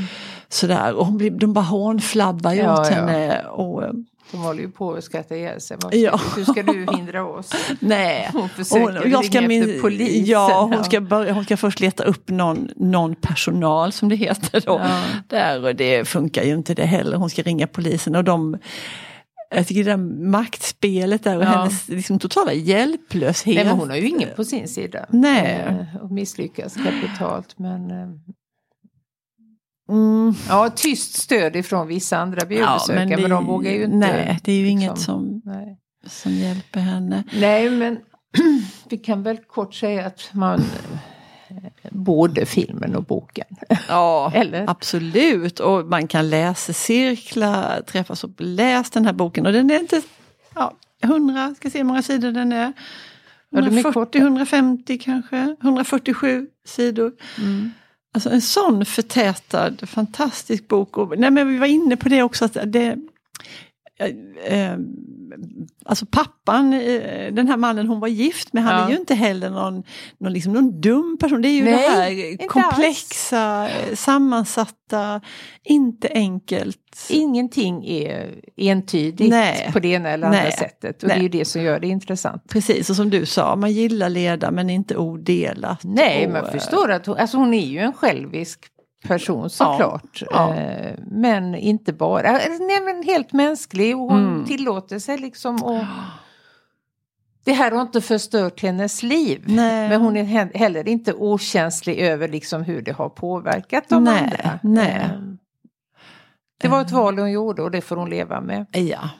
sådär. 0.48 0.94
Och 0.94 1.06
hon 1.06 1.18
blir, 1.18 1.30
de 1.30 1.52
bara 1.52 1.64
hånflabbar 1.64 2.52
ju 2.52 2.58
Ja, 2.58 2.80
åt 2.80 2.90
ja. 2.90 2.94
henne. 2.96 3.42
Och, 3.42 3.82
eh, 3.84 3.90
De 4.30 4.38
håller 4.40 4.60
ju 4.62 4.70
på 4.70 4.92
att 4.94 5.04
skratta 5.04 5.36
ihjäl 5.36 5.60
sig. 5.60 5.76
Ja. 5.92 6.20
Hur 6.36 6.44
ska 6.44 6.62
du 6.62 6.86
hindra 6.96 7.24
oss? 7.24 7.50
nej. 7.80 8.30
Hon 8.32 8.48
försöker 8.48 9.00
hon, 9.02 9.10
jag 9.10 9.24
ska 9.24 9.38
ringa 9.38 9.48
min, 9.48 9.62
efter 9.62 9.80
polisen. 9.80 10.24
ja, 10.24 10.68
hon 10.74 10.84
ska, 10.84 11.00
börja, 11.00 11.32
hon 11.32 11.44
ska 11.44 11.56
först 11.56 11.80
leta 11.80 12.04
upp 12.04 12.28
någon, 12.30 12.68
någon 12.76 13.14
personal 13.14 13.92
som 13.92 14.08
det 14.08 14.16
heter 14.16 14.62
då. 14.66 14.80
Ja. 14.84 15.00
Där, 15.28 15.64
och 15.64 15.74
det 15.76 16.08
funkar 16.08 16.42
ju 16.42 16.52
inte 16.54 16.74
det 16.74 16.84
heller. 16.86 17.16
Hon 17.16 17.30
ska 17.30 17.42
ringa 17.42 17.66
polisen 17.66 18.16
och 18.16 18.24
de 18.24 18.58
jag 19.54 19.66
tycker 19.66 19.84
det 19.84 19.90
där 19.90 19.96
maktspelet 20.30 21.24
där 21.24 21.36
och 21.36 21.42
Ja. 21.44 21.48
hennes 21.48 21.88
liksom, 21.88 22.18
totala 22.18 22.52
hjälplöshet. 22.52 23.54
Nej, 23.54 23.64
men 23.64 23.78
hon 23.78 23.90
har 23.90 23.96
ju 23.96 24.08
ingen 24.08 24.28
på 24.36 24.44
sin 24.44 24.68
sida. 24.68 25.06
Nej. 25.10 25.64
Eh, 25.68 25.96
Och 26.02 26.10
misslyckas 26.10 26.74
kapitalt. 26.74 27.58
Men 27.58 27.90
eh, 27.90 28.08
Mm. 29.90 30.34
ja, 30.48 30.70
tyst 30.76 31.12
stöd 31.22 31.56
ifrån 31.56 31.86
vissa 31.86 32.18
andra 32.18 32.46
biobesökare. 32.46 33.06
men, 33.08 33.22
det- 33.22 33.28
de 33.28 33.46
vågar 33.46 33.70
ju 33.72 33.84
inte. 33.84 33.96
Nej, 33.96 34.38
det 34.44 34.52
är 34.52 34.56
ju 34.56 34.68
inget 34.68 34.90
liksom- 34.96 35.40
som, 35.42 35.52
Nej. 35.52 35.78
som 36.06 36.32
hjälper 36.32 36.80
henne. 36.80 37.24
Nej, 37.40 37.70
men 37.70 37.98
vi 38.88 38.96
kan 38.98 39.22
väl 39.22 39.36
kort 39.36 39.74
säga 39.74 40.06
att 40.06 40.30
man 40.32 40.60
både 41.90 42.46
filmen 42.46 42.96
och 42.96 43.04
boken. 43.04 43.46
Ja, 43.88 44.32
Eller? 44.34 44.70
absolut. 44.70 45.60
Och 45.60 45.86
man 45.86 46.08
kan 46.08 46.30
läsa 46.30 46.72
cirklar, 46.72 47.82
träffas 47.82 48.24
och 48.24 48.30
läsa 48.38 48.90
den 48.94 49.06
här 49.06 49.12
boken. 49.12 49.46
Och 49.46 49.52
den 49.52 49.70
är 49.70 49.78
inte 49.78 50.02
ja, 50.54 50.72
100, 51.02 51.54
ska 51.56 51.70
se 51.70 51.78
hur 51.78 51.84
många 51.84 52.02
sidor 52.02 52.32
den 52.32 52.52
är. 52.52 52.72
Ja, 53.50 53.60
de 53.60 53.66
är 53.66 53.70
140, 53.70 53.92
korta. 53.92 54.18
150 54.18 54.98
kanske, 54.98 55.56
147 55.62 56.46
sidor. 56.64 57.12
Mm. 57.38 57.70
Alltså 58.14 58.30
en 58.30 58.40
sån 58.42 58.84
förtätad, 58.84 59.88
fantastisk 59.88 60.68
bok. 60.68 60.98
Och, 60.98 61.18
nej 61.18 61.30
men 61.30 61.48
vi 61.48 61.58
var 61.58 61.66
inne 61.66 61.96
på 61.96 62.08
det 62.08 62.22
också 62.22 62.44
att 62.44 62.56
det 62.66 62.98
eh, 63.98 64.60
eh, 64.60 64.78
Alltså 65.84 66.06
pappan, 66.06 66.72
eh, 66.72 67.32
den 67.32 67.48
här 67.48 67.56
mannen 67.56 67.86
hon 67.86 68.00
var 68.00 68.08
gift 68.08 68.52
med, 68.52 68.62
han 68.64 68.78
Ja. 68.80 68.86
är 68.86 68.90
ju 68.90 68.96
inte 68.96 69.14
heller 69.14 69.50
någon, 69.50 69.82
någon, 70.18 70.32
liksom, 70.32 70.52
någon 70.52 70.80
dum 70.80 71.16
person. 71.20 71.42
Det 71.42 71.48
är 71.48 71.52
ju 71.52 71.64
Nej, 71.64 72.36
det 72.36 72.42
här 72.42 72.48
komplexa, 72.48 73.68
eh, 73.68 73.94
sammansatta, 73.94 75.20
inte 75.64 76.08
enkelt. 76.14 76.78
Ingenting 77.10 77.86
är 77.88 78.34
entydigt 78.56 79.30
Nej. 79.30 79.70
på 79.72 79.78
det 79.78 79.88
ena 79.88 80.08
eller 80.08 80.26
andra 80.26 80.42
Nej. 80.42 80.52
sättet. 80.52 81.02
Och 81.02 81.08
det 81.08 81.14
är 81.14 81.20
ju 81.20 81.28
det 81.28 81.44
som 81.44 81.62
gör 81.62 81.80
det 81.80 81.86
intressant. 81.86 82.48
Precis, 82.48 82.90
och 82.90 82.96
som 82.96 83.10
du 83.10 83.26
sa, 83.26 83.56
man 83.56 83.72
gillar 83.72 84.08
leda 84.08 84.50
men 84.50 84.70
inte 84.70 84.96
odelat. 84.96 85.80
Nej, 85.84 86.26
och, 86.26 86.32
man 86.32 86.50
förstår 86.52 86.90
att 86.90 87.06
hon, 87.06 87.16
alltså 87.16 87.36
hon 87.36 87.54
är 87.54 87.66
ju 87.66 87.78
en 87.78 87.92
självisk 87.92 88.60
person 89.02 89.50
såklart. 89.50 90.22
ja. 90.30 90.54
Eh, 90.54 90.94
men 91.06 91.54
inte 91.54 91.92
bara, 91.92 92.40
eh, 92.40 92.50
nej, 92.60 92.80
men 92.80 93.02
helt 93.02 93.32
mänsklig 93.32 93.96
och 93.96 94.02
hon 94.02 94.26
Mm. 94.28 94.44
tillåter 94.44 94.98
sig 94.98 95.18
liksom 95.18 95.64
att 95.64 95.86
det 97.44 97.52
här 97.52 97.70
har 97.70 97.82
inte 97.82 98.00
förstört 98.00 98.62
hennes 98.62 99.02
liv. 99.02 99.44
Nej. 99.46 99.88
Men 99.88 100.00
hon 100.00 100.16
är 100.16 100.24
he- 100.24 100.56
heller 100.58 100.88
inte 100.88 101.12
okänslig 101.12 101.98
över 101.98 102.28
liksom 102.28 102.62
hur 102.62 102.82
det 102.82 102.92
har 102.92 103.08
påverkat 103.08 103.84
de 103.88 104.04
Nej, 104.04 104.22
andra. 104.22 104.58
nej. 104.62 104.96
Eh, 105.02 105.10
Det 106.60 106.68
var 106.68 106.80
ett 106.80 106.90
val 106.90 107.18
hon 107.18 107.30
gjorde 107.32 107.62
och 107.62 107.70
det 107.70 107.80
får 107.80 107.96
hon 107.96 108.10
leva 108.10 108.40
med. 108.40 108.66
Ja. 108.72 109.10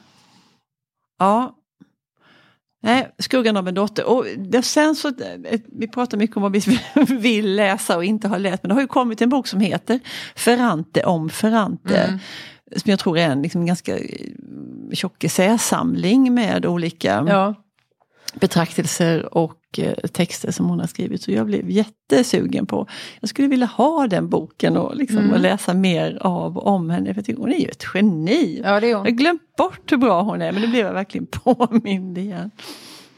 Ja. 1.19 1.55
Skuggan 3.23 3.57
av 3.57 3.67
en 3.67 3.73
dotter. 3.73 4.05
Och 4.05 4.25
sen 4.63 4.95
så, 4.95 5.07
eh, 5.07 5.59
vi 5.79 5.87
pratar 5.87 6.17
mycket 6.17 6.37
om 6.37 6.43
vad 6.43 6.51
vi 6.51 6.79
vill 7.19 7.55
läsa 7.55 7.97
och 7.97 8.05
inte 8.05 8.27
har 8.27 8.39
läst. 8.39 8.63
Men 8.63 8.67
det 8.69 8.73
har 8.75 8.81
ju 8.81 8.87
kommit 8.87 9.21
en 9.21 9.29
bok 9.29 9.47
som 9.47 9.59
heter 9.59 9.99
Ferrante 10.35 11.03
om 11.03 11.29
Ferrante. 11.29 11.97
Mm. 11.97 12.19
Som 12.75 12.89
jag 12.89 12.99
tror 12.99 13.17
är 13.17 13.29
en 13.29 13.41
liksom, 13.41 13.65
ganska 13.65 13.97
eh, 13.97 14.05
tjock 14.93 15.23
essäsamling 15.23 16.33
med 16.33 16.65
olika 16.65 17.25
Ja. 17.29 17.55
betraktelser 18.39 19.37
och 19.37 19.59
eh, 19.77 19.93
texter 19.93 20.51
som 20.51 20.65
hon 20.69 20.79
har 20.79 20.87
skrivit. 20.87 21.21
Så 21.23 21.31
jag 21.31 21.45
blev 21.45 21.69
jättesugen 21.69 22.65
på, 22.65 22.87
jag 23.19 23.29
skulle 23.29 23.47
vilja 23.47 23.65
ha 23.65 24.07
den 24.07 24.29
boken 24.29 24.77
och, 24.77 24.95
liksom, 24.95 25.17
Mm. 25.17 25.31
och 25.31 25.39
läsa 25.39 25.73
mer 25.73 26.17
av 26.21 26.57
om 26.57 26.89
henne. 26.89 27.05
För 27.13 27.15
jag 27.15 27.25
tycker 27.25 27.41
hon 27.41 27.53
är 27.53 27.59
ju 27.59 27.67
ett 27.67 27.83
geni. 27.93 28.61
ja, 28.63 28.79
det 28.79 28.87
är 28.87 28.91
Jag 28.91 28.97
har 28.97 29.05
hon. 29.05 29.15
glömt 29.15 29.55
bort 29.57 29.91
hur 29.91 29.97
bra 29.97 30.21
hon 30.21 30.41
är 30.41 30.51
men 30.51 30.61
det 30.61 30.67
blev 30.67 30.85
jag 30.85 30.93
verkligen 30.93 31.25
påmind 31.43 32.17
igen. 32.17 32.51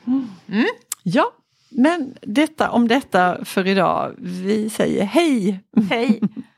Mm. 0.08 0.66
Ja, 1.04 1.32
men 1.70 2.18
detta 2.22 2.72
om 2.72 2.88
detta 2.88 3.46
för 3.46 3.68
idag. 3.68 4.16
Vi 4.18 4.70
säger 4.70 5.06
hej! 5.06 5.60
Hej! 5.90 6.22